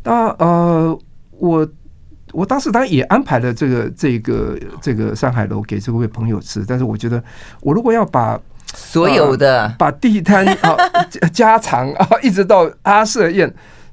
[0.03, 0.99] 那呃
[1.39, 1.67] 我。
[2.35, 7.23] 我当时当然也安排了这个这个这个上海楼给这位朋友吃，但是我觉得
[7.61, 8.39] 我如果要把
[8.75, 10.77] 所有的把地摊 啊
[11.33, 13.53] 家常啊一直到阿舍宴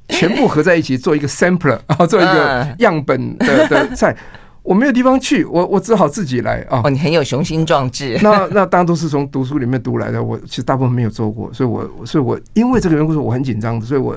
[0.10, 4.16] 全部合在一起做一个 sampler 啊做一个样本的的菜。
[4.64, 6.82] 我没有地方去，我我只好自己来啊！
[6.84, 8.18] 哦，你很有雄心壮志。
[8.22, 10.24] 那那当然都是从读书里面读来的。
[10.24, 13.86] 我其实大部分没有做过，所以我所以我因为这个缘故，说我很紧张的。
[13.86, 14.16] 所以我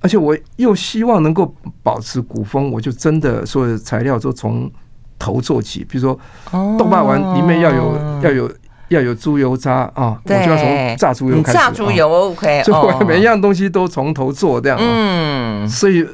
[0.00, 4.70] 而且我又希望能够保持古风，我就真的所有的材料都从
[5.18, 5.84] 头做起。
[5.84, 6.16] 比如说，
[6.78, 8.52] 豆瓣丸里面要有要有
[8.88, 11.58] 要有猪油渣啊，我就要从炸猪油开始。
[11.58, 14.78] 炸猪油 OK， 所以我每一样东西都从头做这样。
[14.80, 16.06] 嗯，所以。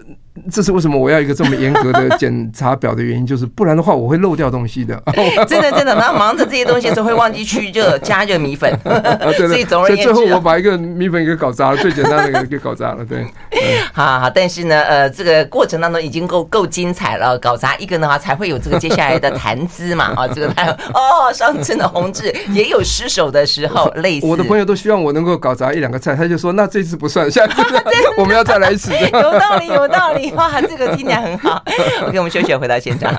[0.50, 5.00] 这是为什么我要一个这么严格的检查表的原因，就是不然的话我会漏掉东西的。
[5.46, 8.72] 真的真的，然后忙着这些东西的时候会忘记去热加热米粉。
[8.84, 13.04] 对 对，所以最后我把一个米粉给搞砸了，最简单的给搞砸了。
[13.04, 13.26] 对，
[13.92, 20.12] 好好，但是呢，呃，这个过程当中已经够够精彩了，搞砸一个的话才会有这个接下来的谈资嘛。
[20.16, 27.54] 啊，这个还有哦，上次的宏志也有失手的时候，类似我的朋友都希望我能够搞砸一两个菜，他就说那这次不算，下次
[28.16, 28.92] 我们要再来一次。
[28.98, 30.27] 有道理，有道理。
[30.34, 31.62] 哇，这个听起来很好。
[32.04, 33.12] OK，我们休息，回到现场。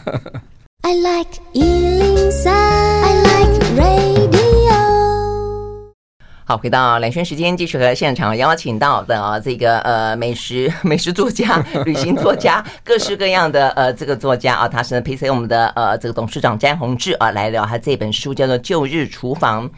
[0.82, 4.19] I like 103, I like radio
[6.50, 19.70] 好，回到兰萱时间，继续和现场邀请到的啊，这个呃美食 美食作家、 旅行作家，各式各样的呃这个作家啊，他是呢陪随我们的呃这个董事长詹宏志啊来聊他这本书叫做《旧日厨房》。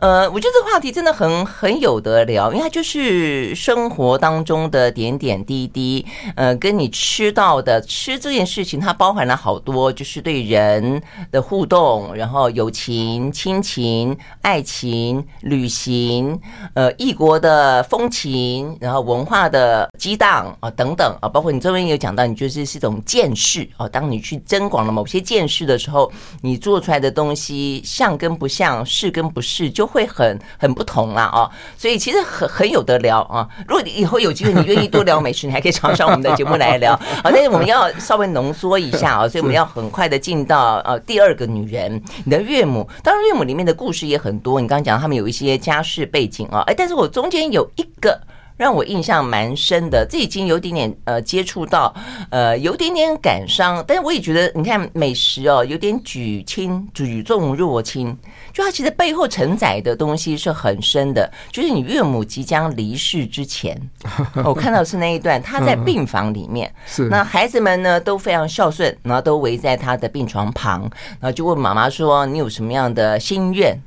[0.00, 16.15] 呃，我觉得这个话题真的很很有得聊，因为它就是生活当中的点点滴滴，呃，跟你吃到的吃这件事情，它包含了好多，就是对人的互动，然后友情、亲情、爱情、旅行。
[16.16, 16.40] 情，
[16.74, 23.88] 呃，异国的风情，然后文化的激荡啊等等啊，包括你这边有讲到，你就是是一种见识啊。
[23.88, 26.10] 当你去增广了某些见识的时候，
[26.42, 31.50] 你做出来的东西像跟不像，是跟不是，就会很很不同了啊。
[31.76, 33.46] 所以其实很很有得聊啊。
[33.68, 36.96] 如果你以后有机会，你愿意多聊美食，你还可以常上我们的节目来聊。
[36.96, 42.88] 好，但是我们要稍微浓缩一下啊， 所以我们要很快的进到呃第二个女人，你的岳母。
[43.02, 44.60] 当然，岳母里面的故事也很多。
[44.60, 48.18] 你刚刚讲他们有一些家世背景啊，哎，但是我中间有一个。
[48.58, 51.94] 让我印象蛮深的，这已经有点点呃接触到，
[52.30, 58.16] 呃有点点感伤，但是我也觉得，你看美食哦，有点举轻举重若轻，
[58.54, 61.30] 就它其实背后承载的东西是很深的。
[61.52, 63.78] 就是你岳母即将离世之前，
[64.42, 70.80] 我看到是那一段，他在病房里面，是那孩子们呢都非常孝顺，然后都围在他的病床旁，
[71.20, 73.78] 然后就问妈妈说：“你有什么样的心愿？”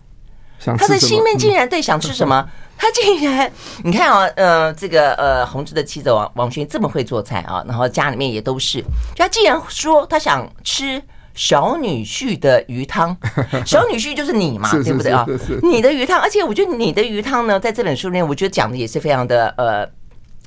[0.77, 2.47] 他的心面竟然对想吃什么？
[2.81, 3.51] 他竟然，
[3.83, 8.79] 你看啊，呃，这个呃，洪志的妻子王王轩这么会做菜啊，然后家里面也都是，
[9.13, 11.01] 就他竟然说他想吃
[11.33, 13.15] 小女婿的鱼汤，
[13.67, 15.25] 小女婿就是你嘛，对不对啊？
[15.61, 19.85] 你的鱼汤，而且我觉得你的鱼汤呢，在这本书里面，我觉得讲的也是非常的呃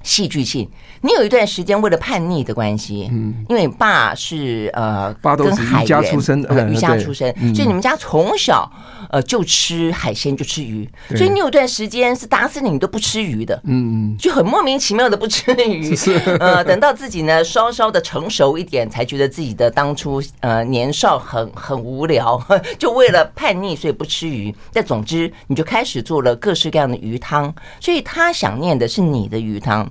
[0.02, 0.68] 戏剧性。
[1.00, 8.70] 你有一段时间为了叛逆的关系，嗯，因为爸是呃，爸都是渔家出身，渔家出身，所以你们家从小。
[9.10, 15.94] 呃，就吃海鲜，就吃鱼，所以你有段时间是打死你，你都不吃鱼的，嗯，就很莫名其妙的不吃鱼。
[15.94, 22.42] 是，呃，等到自己呢稍稍的成熟一点，才觉得自己的当初呃年少很很无聊，
[22.78, 24.54] 就为了叛逆，所以不吃鱼。
[24.72, 29.86] 但总之，你就开始做了各式各样的鱼汤，所以他想念的是你的鱼汤。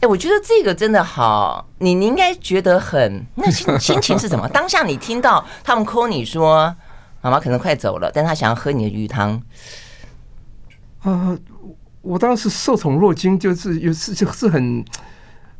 [0.00, 4.48] 哎，我觉得这个真的好，你你应该觉得很那心心情是什么？
[4.52, 6.74] 当下你听到他们 call 你说。
[7.22, 9.30] 妈妈可能快走了，但他想要喝你的鱼汤。
[11.00, 11.38] 啊、呃，
[12.02, 14.84] 我当时受宠若惊，就是有是就是很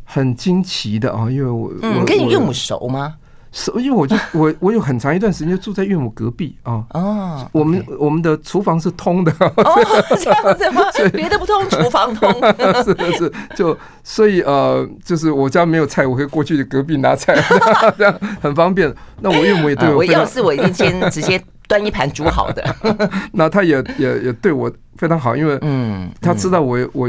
[0.05, 3.17] 很惊奇的啊，因为我嗯，我跟你岳母熟吗？
[3.55, 6.83] 熟，因为我就我我有很长一段时间住在岳母隔壁啊。
[6.91, 9.33] 哦，我们我们的厨房是通的。
[9.39, 10.83] 哦，这样子吗？
[11.13, 12.29] 别的不通，厨房通。
[12.83, 17.37] 是是，就所以呃，就是我家没有菜，我可以过去隔壁拿菜，
[17.97, 18.13] 这样
[18.43, 18.93] 很方便。
[19.21, 21.41] 那我岳母也对我，我要是我一定先直接。
[21.67, 22.63] 端一盘煮好的，
[23.33, 27.09] 那他也也也对我非常好，因为嗯，他知道我我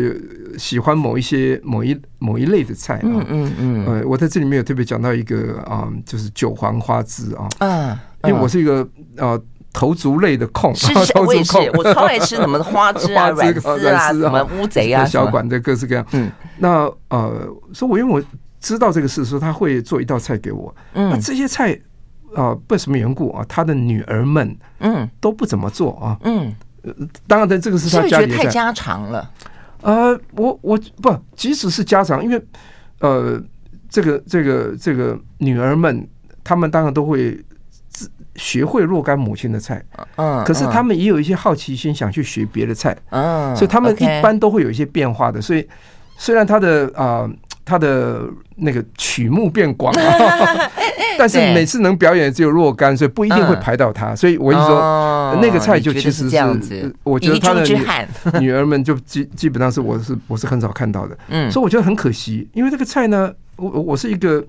[0.57, 8.87] 喜欢某一些某一某一类的菜啊，嗯嗯嗯，呃，我在这里面有特别讲到一个啊，就是韭黄花枝啊，嗯，因为我是一个
[9.17, 9.39] 呃
[9.73, 18.23] 头足类的控，是是， 我也是，我超爱吃什么花枝啊、 软丝啊、什么乌贼啊、小管的各式各样，嗯，那呃，所以我因为我
[18.61, 21.77] 知道这个事，说他会做一道菜给我，嗯，那这些菜。
[22.36, 23.45] 啊，不什么缘故啊？
[23.48, 26.54] 他的女儿们，嗯，都不怎么做啊，嗯，
[27.26, 29.32] 当然，这个是他家里太家常了。
[29.82, 32.41] 呃，我我不，即使是家常，因为
[33.00, 33.41] 呃，
[33.89, 36.08] 这个这个这个女儿们，
[36.43, 37.43] 她们当然都会
[37.89, 39.84] 自学会若干母亲的菜，
[40.17, 45.41] 嗯，可是她们也有一些好奇心，想去学别的菜，嗯，所以他们一般都会有一些变化的。
[45.41, 45.67] 所以
[46.17, 47.30] 虽然他的啊。
[47.67, 48.21] 他的
[48.58, 50.69] 那个曲目变广了，
[51.19, 54.15] 但是每次能表演只有若干，所以不一定会排到他。
[54.15, 57.63] 所以我就说，那个菜就其实是，我觉得他的
[58.39, 61.17] 女儿们就基基本上是我是我是很少看到的。
[61.29, 64.43] 嗯，所以我觉得很可惜，因为这个菜呢，我我是一个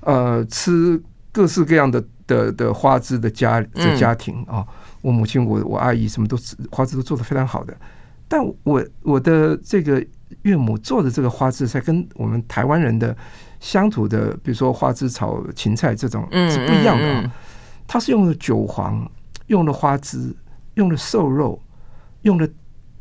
[0.00, 1.00] 呃吃
[1.32, 4.64] 各式各样的的的花枝的家的家庭啊，
[5.00, 6.36] 我母亲我我阿姨什么都
[6.70, 7.74] 花枝都做的非常好的，
[8.28, 10.04] 但我我的这个。
[10.42, 13.14] 岳母做的这个花枝菜跟我们台湾人的
[13.60, 17.32] 乡土的，比如说花枝炒芹菜这种是不一样的啊。
[17.86, 19.08] 它是用了韭黄，
[19.46, 20.34] 用了花枝，
[20.74, 21.60] 用了瘦肉，
[22.22, 22.48] 用了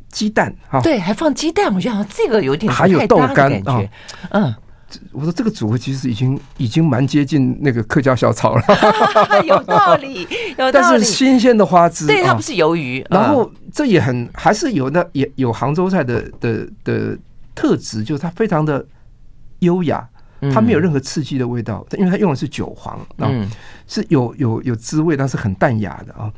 [0.09, 0.81] 鸡蛋哈。
[0.81, 3.81] 对，还放鸡蛋，我觉得这个有点还有豆干啊。
[4.31, 4.53] 嗯，
[5.11, 8.63] 我说这个组合其实已经已经蛮接近那个客家小炒了。
[9.45, 10.71] 有道理， 有道理。
[10.73, 13.05] 但是新鲜的花枝，对，它不是鱿鱼。
[13.09, 17.17] 然后这也很还是有那也有杭州菜的的的。
[17.55, 18.85] 特质就是它非常的
[19.59, 20.07] 优雅，
[20.53, 23.29] 它没有任何刺激的味道，因为它用的是韭黄啊，
[23.87, 26.31] 是有有有滋味，但是很淡雅的啊。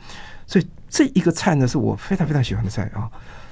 [0.45, 3.09] 所以这一个菜呢，是我非常非常喜欢的菜啊。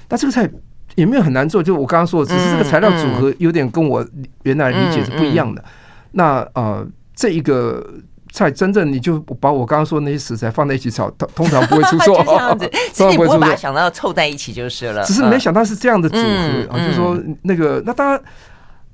[0.08, 0.48] 那这个菜
[0.94, 4.06] 也没有很难做，就我刚刚说的，只是这个材料组合有点跟我
[4.42, 5.64] 原来理解是不一样的。
[6.12, 7.86] 那呃，这一个。
[8.32, 12.22] 菜真正你就把我刚刚说的那些食材放在一起炒，通通常不会出 错。
[12.24, 15.04] 这样子，其实你 不会把它想到凑在一起就是了。
[15.04, 16.22] 只是没想到是这样的组合
[16.70, 18.22] 啊，就是说那个那当然，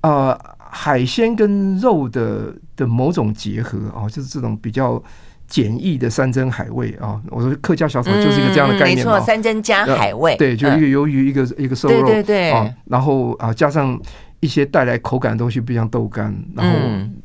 [0.01, 0.41] 呃，
[0.77, 5.03] 海鲜跟肉的的某种结合啊，就是这种比较
[5.49, 12.53] 简易的山珍海味啊，我说客家小炒就是一个这样的概念嘛，没错，山珍加海味，对，就一个鱿鱼，一个一个瘦肉，对对。
[12.53, 13.99] 对，然后啊加上
[14.41, 16.79] 一些带来口感的东西，比如像豆干，然后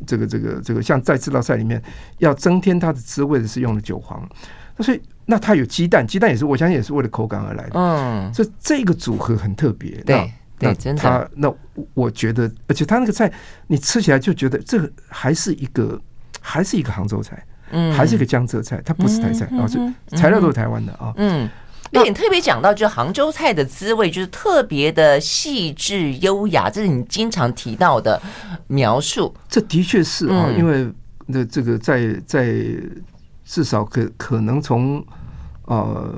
[0.08, 1.82] 这个这个这个像在这道菜里面
[2.20, 4.26] 要增添它的滋味的是用的韭黄，
[4.78, 10.32] 那所以那它有鸡蛋，鸡蛋也是我相信也是为了口感而来的，嗯，所以这个组合很特别，对
[10.62, 11.54] 对，真的，它那
[11.94, 13.32] 我觉得，而且他那个菜
[13.68, 16.00] 你吃起来就觉得这个还是一个
[16.40, 17.44] 还是一个杭州菜。
[17.74, 21.14] 嗯，还是一个江浙菜，它不是台菜啊，这材料都是台湾的啊。
[21.16, 21.50] 嗯，
[21.90, 28.22] 那你特别讲到，就杭州菜的滋味，就是特别的细致优雅，这是你经常提到的
[28.68, 29.34] 描述。
[29.48, 30.86] 这的确是啊，因为
[31.28, 32.54] 那这个在在
[33.46, 35.02] 至少可可能从
[35.66, 36.14] 呃，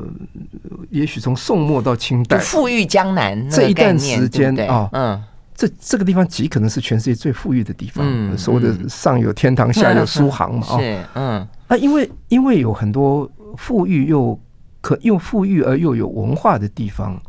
[0.90, 5.24] 也许从宋末到清代，富裕江南这一段时间啊，嗯。
[5.56, 14.38] 这这个地方极可能是全世界最富裕的地方，嗯，所谓的上有天堂，下有苏杭嘛，是，嗯，啊，因为因为有很多富裕又
[14.82, 17.22] 可又富裕而又有文化的地方，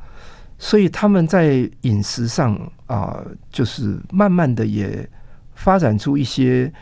[0.58, 5.06] 所以他们在饮食上啊，就是慢慢的也
[5.54, 6.72] 发展出一些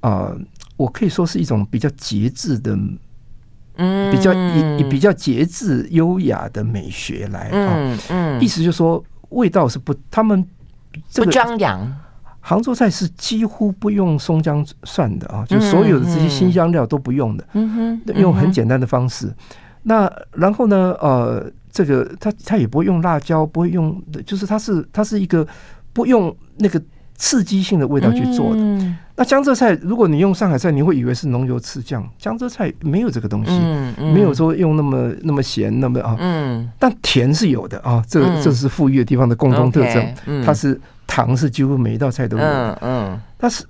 [0.00, 0.30] 啊，
[0.76, 2.78] 我可以说是一种比较节制的，
[3.80, 4.32] 嗯，比较
[4.78, 10.46] 以比较节制优雅的美学来啊，嗯，意思就是说味道是不他们。
[11.14, 11.88] 不张扬，
[12.40, 19.32] 杭州菜是几乎不用松姜蒜的啊，就所有的这些辛香料都不用的，嗯哼，用很简单的方式。
[19.84, 25.46] 那然后呢，呃，这个他他也不会用辣椒，不会用，就是它是它是一个
[25.92, 26.82] 不用那个
[27.20, 28.60] 刺激性的味道去做的。
[29.14, 33.52] 那江浙菜，如果你用上海菜，你会以为是浓油赤酱，江浙菜没有这个东西，
[34.14, 43.66] 没有说用那么那么咸那么啊，嗯，但甜是有的啊，这这是富裕的地方的共同特征，它是糖是几乎每一道菜都有，嗯嗯，但是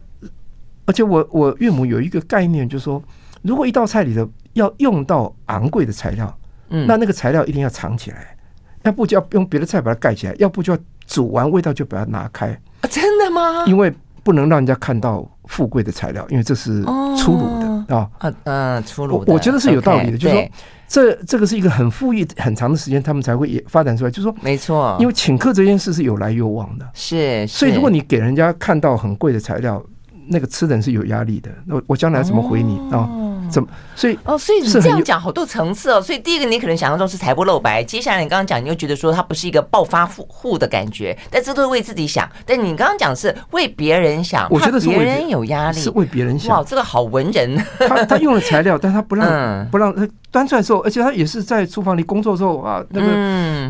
[0.87, 3.03] 而且我我岳母有一个概念，就是说，
[3.43, 6.39] 如果一道菜里头要用到昂贵的材料，
[6.69, 8.37] 嗯，那那个材料一定要藏起来，
[8.85, 10.79] 要不就要用别的菜把它盖起来，要不就要
[11.09, 12.57] 煮完味道就把它拿开，
[12.89, 13.65] 真的吗？
[13.67, 15.29] 因为不能让人家看到。
[15.51, 16.81] 富贵的材料，因为这是
[17.19, 19.25] 粗鲁的啊，嗯嗯，粗鲁。
[19.27, 20.51] 我觉得是有道理的，就是说，
[20.87, 24.11] 这这个是一个很富裕很长的时间，他们才会也发展出来。
[24.13, 27.45] 就是说，没错，因为请客这件事是有来有往的，是。
[27.49, 29.85] 所以如果你给人家看到很贵的材料，
[30.29, 31.51] 那个吃的人是有压力的。
[31.65, 33.11] 那我将来怎么回你啊？
[33.51, 33.69] 怎么？
[33.95, 36.01] 所以哦，所以你这样讲好多层次哦。
[36.01, 42.29] 所以第一个，你可能想象中是财不露白；接下来你刚刚讲，你又觉得说他不是一个暴发户户的感觉，但这都是为自己想。
[42.47, 46.57] 但你刚刚讲是为别人想，我觉得是别人有压力，是为别人想。
[46.57, 47.57] 哇，这个好文人。
[47.81, 53.07] 他他用了材料，但他不让不让他端出来的时候，而且他也是在厨房里工作之后啊，那个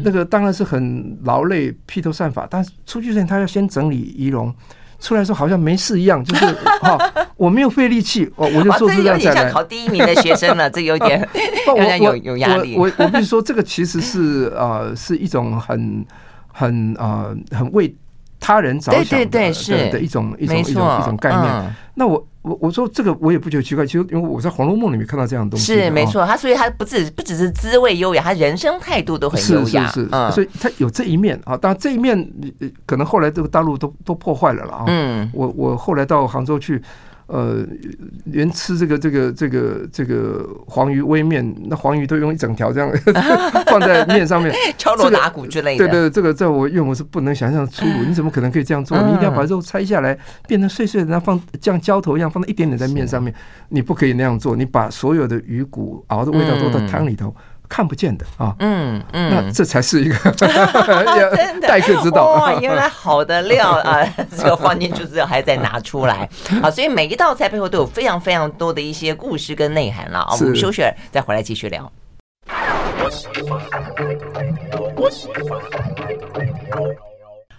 [0.05, 4.55] 那个当然是很劳累、披头散发，但是出去之前他要先整理仪容。
[5.01, 6.47] 出来说好像没事一样， 就是
[6.83, 6.99] 哈，
[7.37, 9.35] 我没有费力气，我我就做出这样子来。
[9.35, 11.27] 像考第一名的学生了， 这有点
[11.67, 12.77] 有点有有压力。
[12.77, 16.05] 我我必须说，这个其实是呃是一种很
[16.53, 17.93] 很呃很为
[18.39, 21.75] 他人着想的的一种一种一种一种概念。
[21.95, 22.27] 那我。
[22.43, 26.25] 我我说这个我也不觉得奇怪，其实因为我在《红楼梦》里面看到这样的东西，是没错。
[26.25, 30.33] 他所以他不只不只是滋味优雅，他人生态度都很优雅，是是是。
[30.33, 32.31] 所以他有这一面啊，当然这一面
[32.87, 34.85] 可能后来这个大陆都都破坏了了啊。
[34.89, 36.83] 嗯，我我后来到杭州去。
[37.31, 37.65] 呃，
[38.25, 42.91] 连吃这个这个这个这个黄鱼微面，那黄鱼都用一整条这样
[43.71, 45.87] 放在面上面，敲锣打鼓之类的。
[45.87, 48.99] 对对，这个在我岳母是不能想象粗鲁，你怎么可能可以这样做？
[48.99, 50.19] 你一定要把肉拆下来，
[50.49, 53.33] 变成碎碎的，然后放像浇头一样放在一点点在面上面。
[53.69, 57.33] 你不可以那样做，你把所有的鱼骨熬的味道都在汤里头。
[57.71, 60.49] 看不见的啊，嗯嗯，那这才是一个 真
[61.61, 62.53] 的待客之道哇！
[62.61, 64.05] 原来好的料啊，
[64.37, 66.29] 这个放进去之后还在拿出来
[66.61, 70.33] 啊，所以每一道菜背后都有非常非常多的一些故事跟内涵了啊。
[70.33, 71.91] 我们休息再回来继续聊。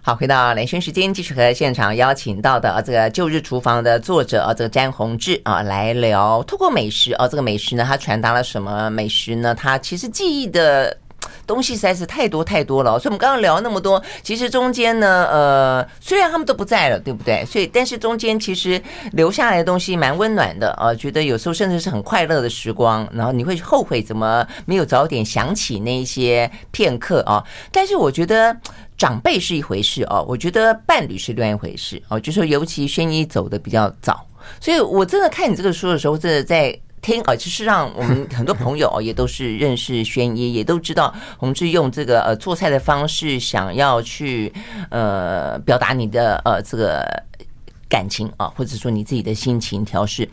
[0.03, 6.43] 好，回到兰萱时间，继续和现场邀请到的啊，这个旧日厨房的作者啊，这个詹宏志啊，来聊。
[6.47, 9.53] 透过美食啊，这个美食呢，它传达了什么美食呢？
[9.53, 10.97] 它其实记忆的
[11.45, 12.97] 东西实在是太多太多了。
[12.97, 17.45] 所以，我们刚刚聊那么多，其实中间呢，呃，虽然他们都不在了，对不对？
[17.45, 18.81] 所以，但是中间其实
[19.11, 23.07] 留下来的东西蛮温暖的啊，觉得有时候甚至是很快乐的时光。
[23.13, 27.43] 然后你会后悔怎么没有早点想起那一些片刻啊？
[27.71, 28.57] 但是我觉得。
[29.01, 32.19] 长辈是一回事哦，我觉得伴侣是另外一回事哦。
[32.19, 34.23] 就说尤其轩一走的比较早，
[34.59, 37.35] 所以我真的看你这个书的时候，真的在听啊。
[37.35, 44.53] 其实让我们很多朋友，也都是认识宣一，也都知道宏志用这个呃做菜的方式，想要去
[44.91, 47.03] 呃表达你的呃这个
[47.89, 50.29] 感情啊，或者说你自己的心情调试。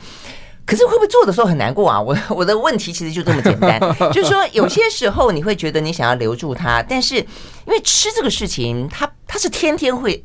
[0.68, 1.98] 可是会不会做的时候很难过啊？
[2.04, 3.80] 我我的问题其实就这么简单，
[4.12, 7.24] 就是说有些时候你会觉得你想要留住他，但是因
[7.72, 10.22] 为吃这个事情，它它是天天会，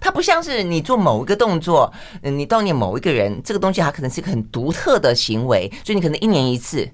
[0.00, 6.90] 它不像是你做某一个动作，你悼念某一个人，这个东西它可能是一个很独特的行为，所以你可能一年一次。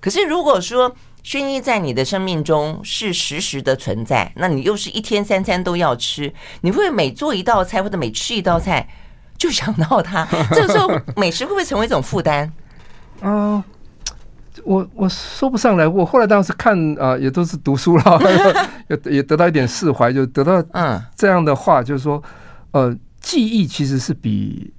[0.00, 0.94] 可是如果说
[1.24, 8.88] 薰衣在你的生命中是时时的存在，那你又是一天三餐都要吃，你会每做一道菜或者每吃一道菜，
[9.38, 12.50] 就想到他，这个时候美食会不会成为一种负担？
[13.20, 13.62] 啊，
[14.64, 15.86] 我我说不上来。
[15.86, 18.20] 我后来当时看啊，也都是读书了，
[18.88, 22.22] 也也得到一点释怀，就得到嗯这样的话，就是说，
[22.72, 24.72] 呃，记忆其实是比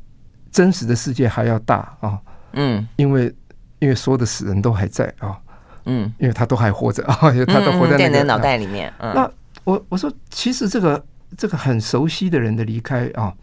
[0.51, 2.19] 真实的世界还要大啊。
[2.53, 3.33] 嗯，因为
[3.79, 5.37] 因为所有的死人都还在啊，
[5.85, 8.91] 嗯，因为他都还活着啊，他都活在那个脑袋里面。
[8.99, 9.29] 那
[9.63, 11.03] 我我说，其实这个
[11.37, 13.33] 这个很熟悉的人的离开啊。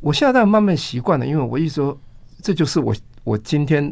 [0.00, 1.98] 我现在在慢慢习惯了，因为我一说，
[2.42, 3.86] 这就是我我今天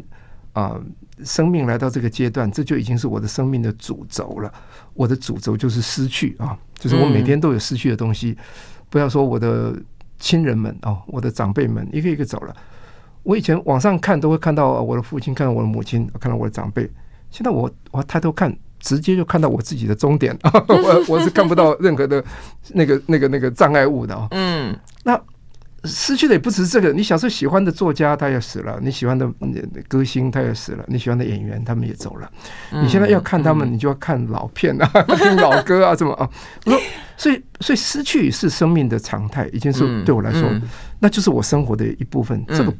[0.53, 0.83] 啊、呃，
[1.23, 4.51] 生命来到这个阶段，这就已经是我的生命的主轴了。
[4.95, 8.31] 我的主轴就是失去啊，就是我每天都有失去的东西。
[8.31, 8.37] 嗯、
[8.89, 9.73] 不要说我的
[10.17, 12.55] 亲人们哦，我的长辈们一个一个走了。
[13.21, 16.89] 我以前往上看都会看到我的父亲，看到我的母亲，看到我的长辈。
[17.29, 20.35] 现在我我抬头看，直接就看到我自己的终点。
[20.41, 22.23] 我 我是看不到任何的
[22.73, 24.27] 那个那个那个障碍物的啊。
[24.31, 25.21] 嗯，那。
[25.85, 29.31] 失去的也不只是这个，你小时候喜欢的作家他也死了，你喜欢的
[29.87, 32.29] 歌星他也死了，你喜欢的演员他们也走了。
[32.71, 36.29] 你现在要看他们，你就要看老片啊，听老歌啊，什么啊？
[36.65, 36.79] 我说，
[37.17, 40.49] 所以所以失去是生命的常态，已经是对我来说，
[40.99, 42.43] 那就是我生活的一部分。
[42.47, 42.73] 这个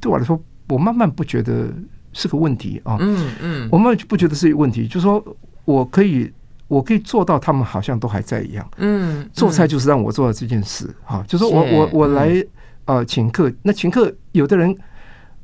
[0.00, 0.38] 对我来说，
[0.68, 1.72] 我慢慢不觉得
[2.12, 2.96] 是个问题啊。
[3.00, 5.24] 嗯嗯，我慢慢就不觉得是一个问题，就是说
[5.64, 6.32] 我可以。
[6.72, 8.66] 我可以做到，他们好像都还在一样。
[8.78, 12.42] 嗯，做菜就是让我做到这件事哈，就是我我我来
[12.86, 14.74] 呃请客，那请客有的人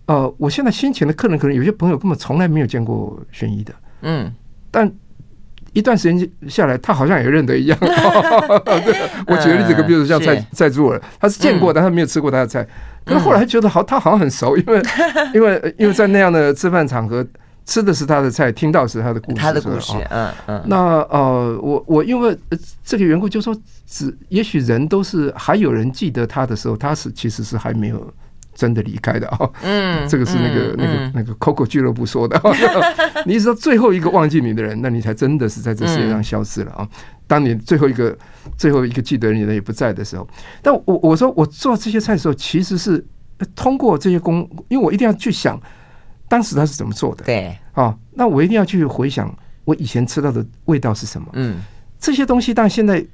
[0.07, 4.33] 呃，我现在新请的客人可能有些朋友根本从来没有见过薰衣的，嗯，
[4.71, 4.91] 但
[5.75, 7.79] 一段时间下来，他好像也认得一样。
[9.29, 12.67] 我举个例子，比如说像蔡蔡珠儿，他是见过，但他没有吃过他的菜，
[13.05, 14.83] 可是后来觉得好，他好像很熟，因为
[15.35, 17.23] 因为因为在那样的吃饭场合。
[17.69, 20.63] 吃的是他的菜，听到是他的故事，他的故事，嗯嗯。
[20.65, 20.77] 那
[21.11, 22.35] 呃，我我因为
[22.83, 23.55] 这个缘故，就说
[23.87, 28.11] 只也许人都是还有人记得他的时候，他是其实是还没有
[28.55, 29.51] 真的离开的啊。
[29.61, 32.41] 嗯， 这个是那个那个那个 Coco 俱乐部说的。
[33.27, 36.89] 你一直到最后一个忘记你的人，那你才真的是在这世界上消失了啊。
[37.27, 38.17] 当你最后一个
[38.57, 40.27] 最后一个记得你的人也不在的时候，
[40.63, 43.05] 但我我说我做这些菜的时候，其实是
[43.55, 45.61] 通过这些工，因为我一定要去想。
[46.29, 47.25] 当时他是怎么做的？
[47.25, 51.29] 对，啊，那我一定要去回想我以前吃到的味道是什么。
[51.33, 51.59] 嗯，
[51.99, 53.05] 这些东西，但现在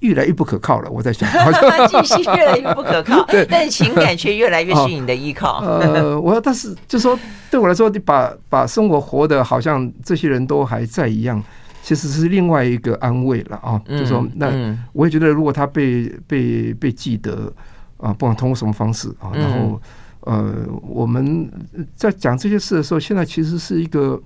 [0.00, 0.90] 越来越不可靠了。
[0.90, 1.28] 我在想，
[1.88, 5.58] 记性越来越不可靠， 但是情感却越来越是你的依靠。
[5.64, 7.18] 呃，我但是就说
[7.50, 11.42] 对我来说，你把把生活活得好像这些人都还在一样，
[11.82, 13.80] 其实是另外一个安慰了啊。
[13.86, 14.50] 就说那
[14.92, 17.52] 我也觉得，如果他被被被记得
[17.98, 19.80] 啊，不管通过什么方式啊，然后。
[20.22, 21.50] 呃，我们
[21.96, 24.20] 在讲这些事的时候，现在其实是一个，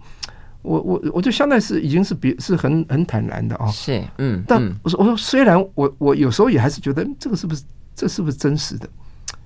[0.60, 3.66] 我我我就相当是已经是比是很很坦然的啊。
[3.68, 4.44] 是，嗯。
[4.46, 7.62] 但我说我说，虽然我我有时候也还是觉得这个是不是
[7.94, 8.88] 这是不是真实的？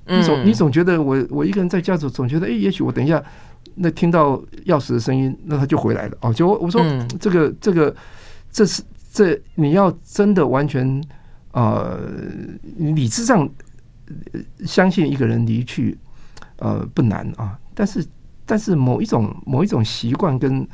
[0.06, 3.22] 你总你总觉得我我一个人在家总总觉得，哎，也许我等一下
[3.76, 4.36] 那听到
[4.66, 6.34] 钥匙的声音，那他就回来了哦。
[6.34, 6.84] 就我说
[7.20, 7.94] 这个这个
[8.50, 8.82] 这是
[9.12, 11.00] 这你要真的完全
[11.52, 12.00] 呃
[12.76, 13.48] 理智上
[14.66, 15.96] 相信一个人离去。
[16.60, 18.06] 呃，不难啊，但是
[18.46, 20.66] 但是某一种某一种习惯跟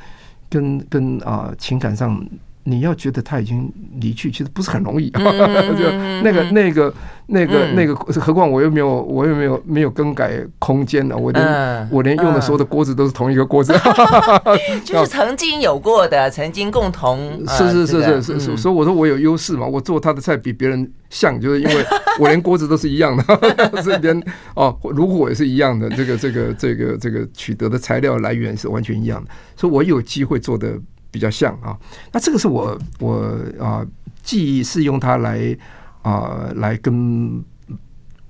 [0.49, 2.23] 跟跟啊、呃、情感上。
[2.69, 5.09] 你要觉得他已经离去，其实不是很容易。
[5.15, 5.89] 就
[6.21, 6.93] 那个、那个、
[7.27, 11.15] 那个、那个，何况我又没有，我又没有没有更改空间呢。
[11.15, 13.71] 我连我连用的时候的锅子都是同一个锅子，
[14.83, 17.41] 就是曾经有过的，曾经共同。
[17.47, 21.85] 是是是是是，所以我说我有优势嘛，我做他的菜比别人像，就是因为
[22.19, 24.21] 我连锅子都是一样的，是连
[24.55, 30.77] 哦炉火也是一样的，这个这个这个这个取得的材料来源是完全一样的，所以我有机会做的。
[31.17, 31.75] 比较像啊，
[32.11, 33.83] 那这个是我我啊，
[34.21, 35.57] 记忆是用它来
[36.03, 37.43] 啊来跟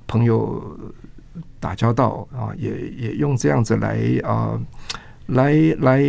[0.07, 0.63] 朋友
[1.59, 4.57] 打交道啊，也也用这样子来啊
[5.25, 6.01] 来来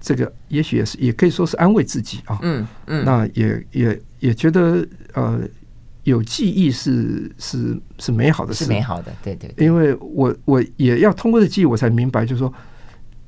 [0.00, 2.38] 这个，也许也是也可以说是安慰自己啊。
[2.42, 5.40] 嗯嗯，那也也也觉得呃
[6.04, 9.52] 有记忆是是是美好的事，是美好的，对对。
[9.58, 12.54] 因为我我也要通过这记忆，我才明白，就是说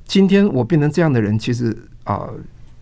[0.05, 2.29] 今天我变成这样的人，其实啊。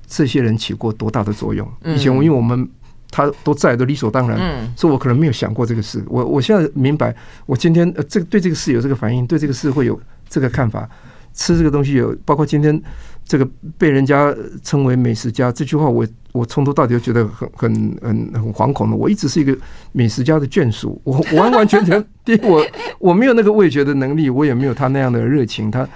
[0.07, 1.67] 这些人起过多大的作用？
[1.83, 2.67] 以前我因为我们
[3.11, 4.37] 他都在，都理所当然，
[4.75, 6.03] 所以我可能没有想过这个事。
[6.07, 10.89] 我我现在明白，我今天呃，这个对这个事有这个反应，对这个事会有这个看法，
[11.33, 12.81] 吃这个东西有，包括今天
[13.23, 13.47] 这个
[13.77, 18.95] 被人家称为美食家这句话我，我我从头到底都觉得很很很很惶恐的。
[18.97, 19.57] 我一直是一个
[19.93, 22.65] 美食家的眷属，我完完全全，第一我
[22.99, 25.71] 我没有那个味觉的能力，我也没有他那样的热情。
[25.71, 25.87] 他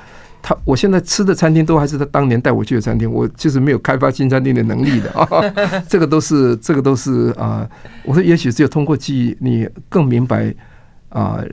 [0.41, 5.27] 他，我现在吃的餐厅都还是他当年带我去的餐厅，我就是没有开发新餐厅的能力的 啊。
[5.87, 7.67] 这个都是这个都是啊，
[8.03, 10.53] 我说也许只有通过记忆，你更明白
[11.09, 11.43] 啊。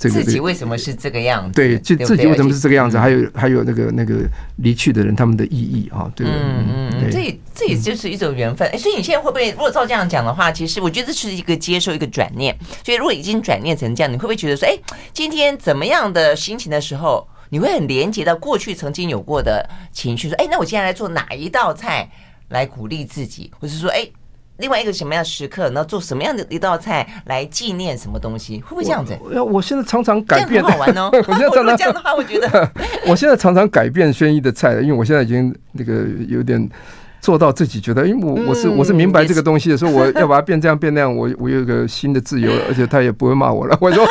[0.00, 1.52] 这个、自己为什么是这个样子？
[1.54, 2.98] 对，就自己为什么是这个样子？
[2.98, 4.16] 还有还有那个那个
[4.56, 8.68] 离去的人他们的意义啊，对，嗯嗯，这也这也就是一种缘分。
[8.70, 12.56] 哎，所以你现在会不会，如果照这样讲的话，其实我觉得这是一个接受，一个转念。
[12.84, 14.76] 所以如果已经转念成这样，你会不会觉得说，哎，
[15.12, 20.28] 今天怎么样的心情的时候，你会很连接到过去曾经有过的情绪？
[20.28, 22.10] 说，哎，那我接下来做哪一道菜
[22.48, 24.08] 来鼓励自己，或是说，哎。
[24.58, 29.14] 另外一个什么样的时刻，然后做什么样的一道菜来纪念什么东西，会不会这样子？
[29.20, 31.10] 我，我现在常常改变，很好玩哦。
[31.12, 32.72] 我现在常常这样的话，我觉得
[33.06, 36.66] 我现在常常改变轩逸的菜，因为我现在已经那个有点
[37.26, 43.76] 做到自己觉得，因为我我是我是明白这个东西的时候，我要把它变这样变那样，我我有一个新的自由，而且他也不会骂我了。
[43.82, 44.06] 我说，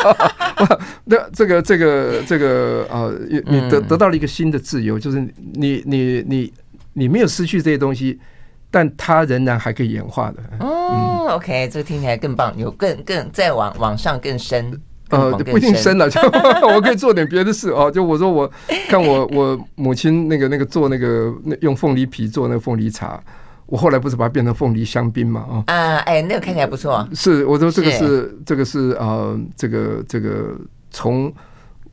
[1.04, 3.10] 那这个这个这个啊，
[3.46, 5.18] 你得得到了一个新的自由，就是
[5.54, 6.52] 你你你
[6.92, 8.20] 你没有失去这些东西。
[8.68, 11.28] 但它仍然还可以演化的哦。
[11.30, 14.78] OK，这个听起来更棒，有更更再往往上更深。
[15.10, 16.20] 呃，不一定生了，就
[16.74, 17.90] 我可以做点别的事哦。
[17.90, 18.50] 就我说，我
[18.88, 23.22] 看我我母亲那个那个做那个那用凤梨皮做那个凤梨茶，
[23.66, 25.64] 我后来不是把它变成凤梨香槟嘛？
[25.66, 27.08] 啊啊，哎，那个看起来不错。
[27.14, 30.56] 是，我说这个是这个是呃，这个这个
[30.90, 31.32] 从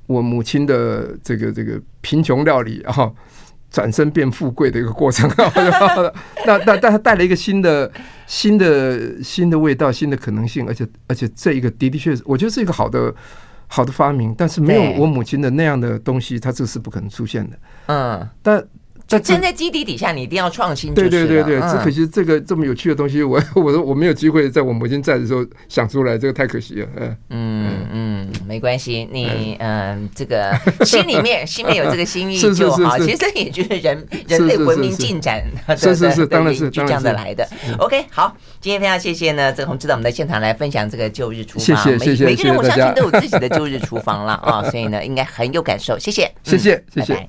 [0.07, 3.11] 我母亲的这个这个贫穷料理啊。
[3.73, 5.29] 转身变富贵的一个过程，
[6.47, 7.91] 那那但他带了一个新的、
[8.27, 13.13] 新的、新的味道、新的可能性，而且而且这一个的的确确，我觉得是一个好的
[13.67, 17.57] 好的发明，但是没有我母亲的那样的东西，它这是不可能出现的。
[17.87, 18.63] 嗯，但。
[19.13, 20.93] 在站在基底底下，你一定要创新。
[20.93, 26.87] 对对对对，只可惜这个这么有趣的东西，我我说我没有机会在我母亲在的时候想出来，这个太可惜了。
[26.95, 30.53] 嗯嗯嗯，没关系，你嗯这个
[30.85, 32.97] 心里面 心里面有这个心意就好。
[32.99, 35.43] 其实也就是人人类文明进展，
[35.77, 37.47] 是是是，当然是这样的来的。
[37.79, 41.77] OK，好，今天非常谢谢呢，这个宏志到我们的现场来分享这个旧日厨房。
[41.83, 45.97] 谢谢谢谢，每个人我相信都有自己的旧日厨房了啊，所以呢应该很有感受。
[45.99, 47.27] 谢谢，谢 谢谢谢。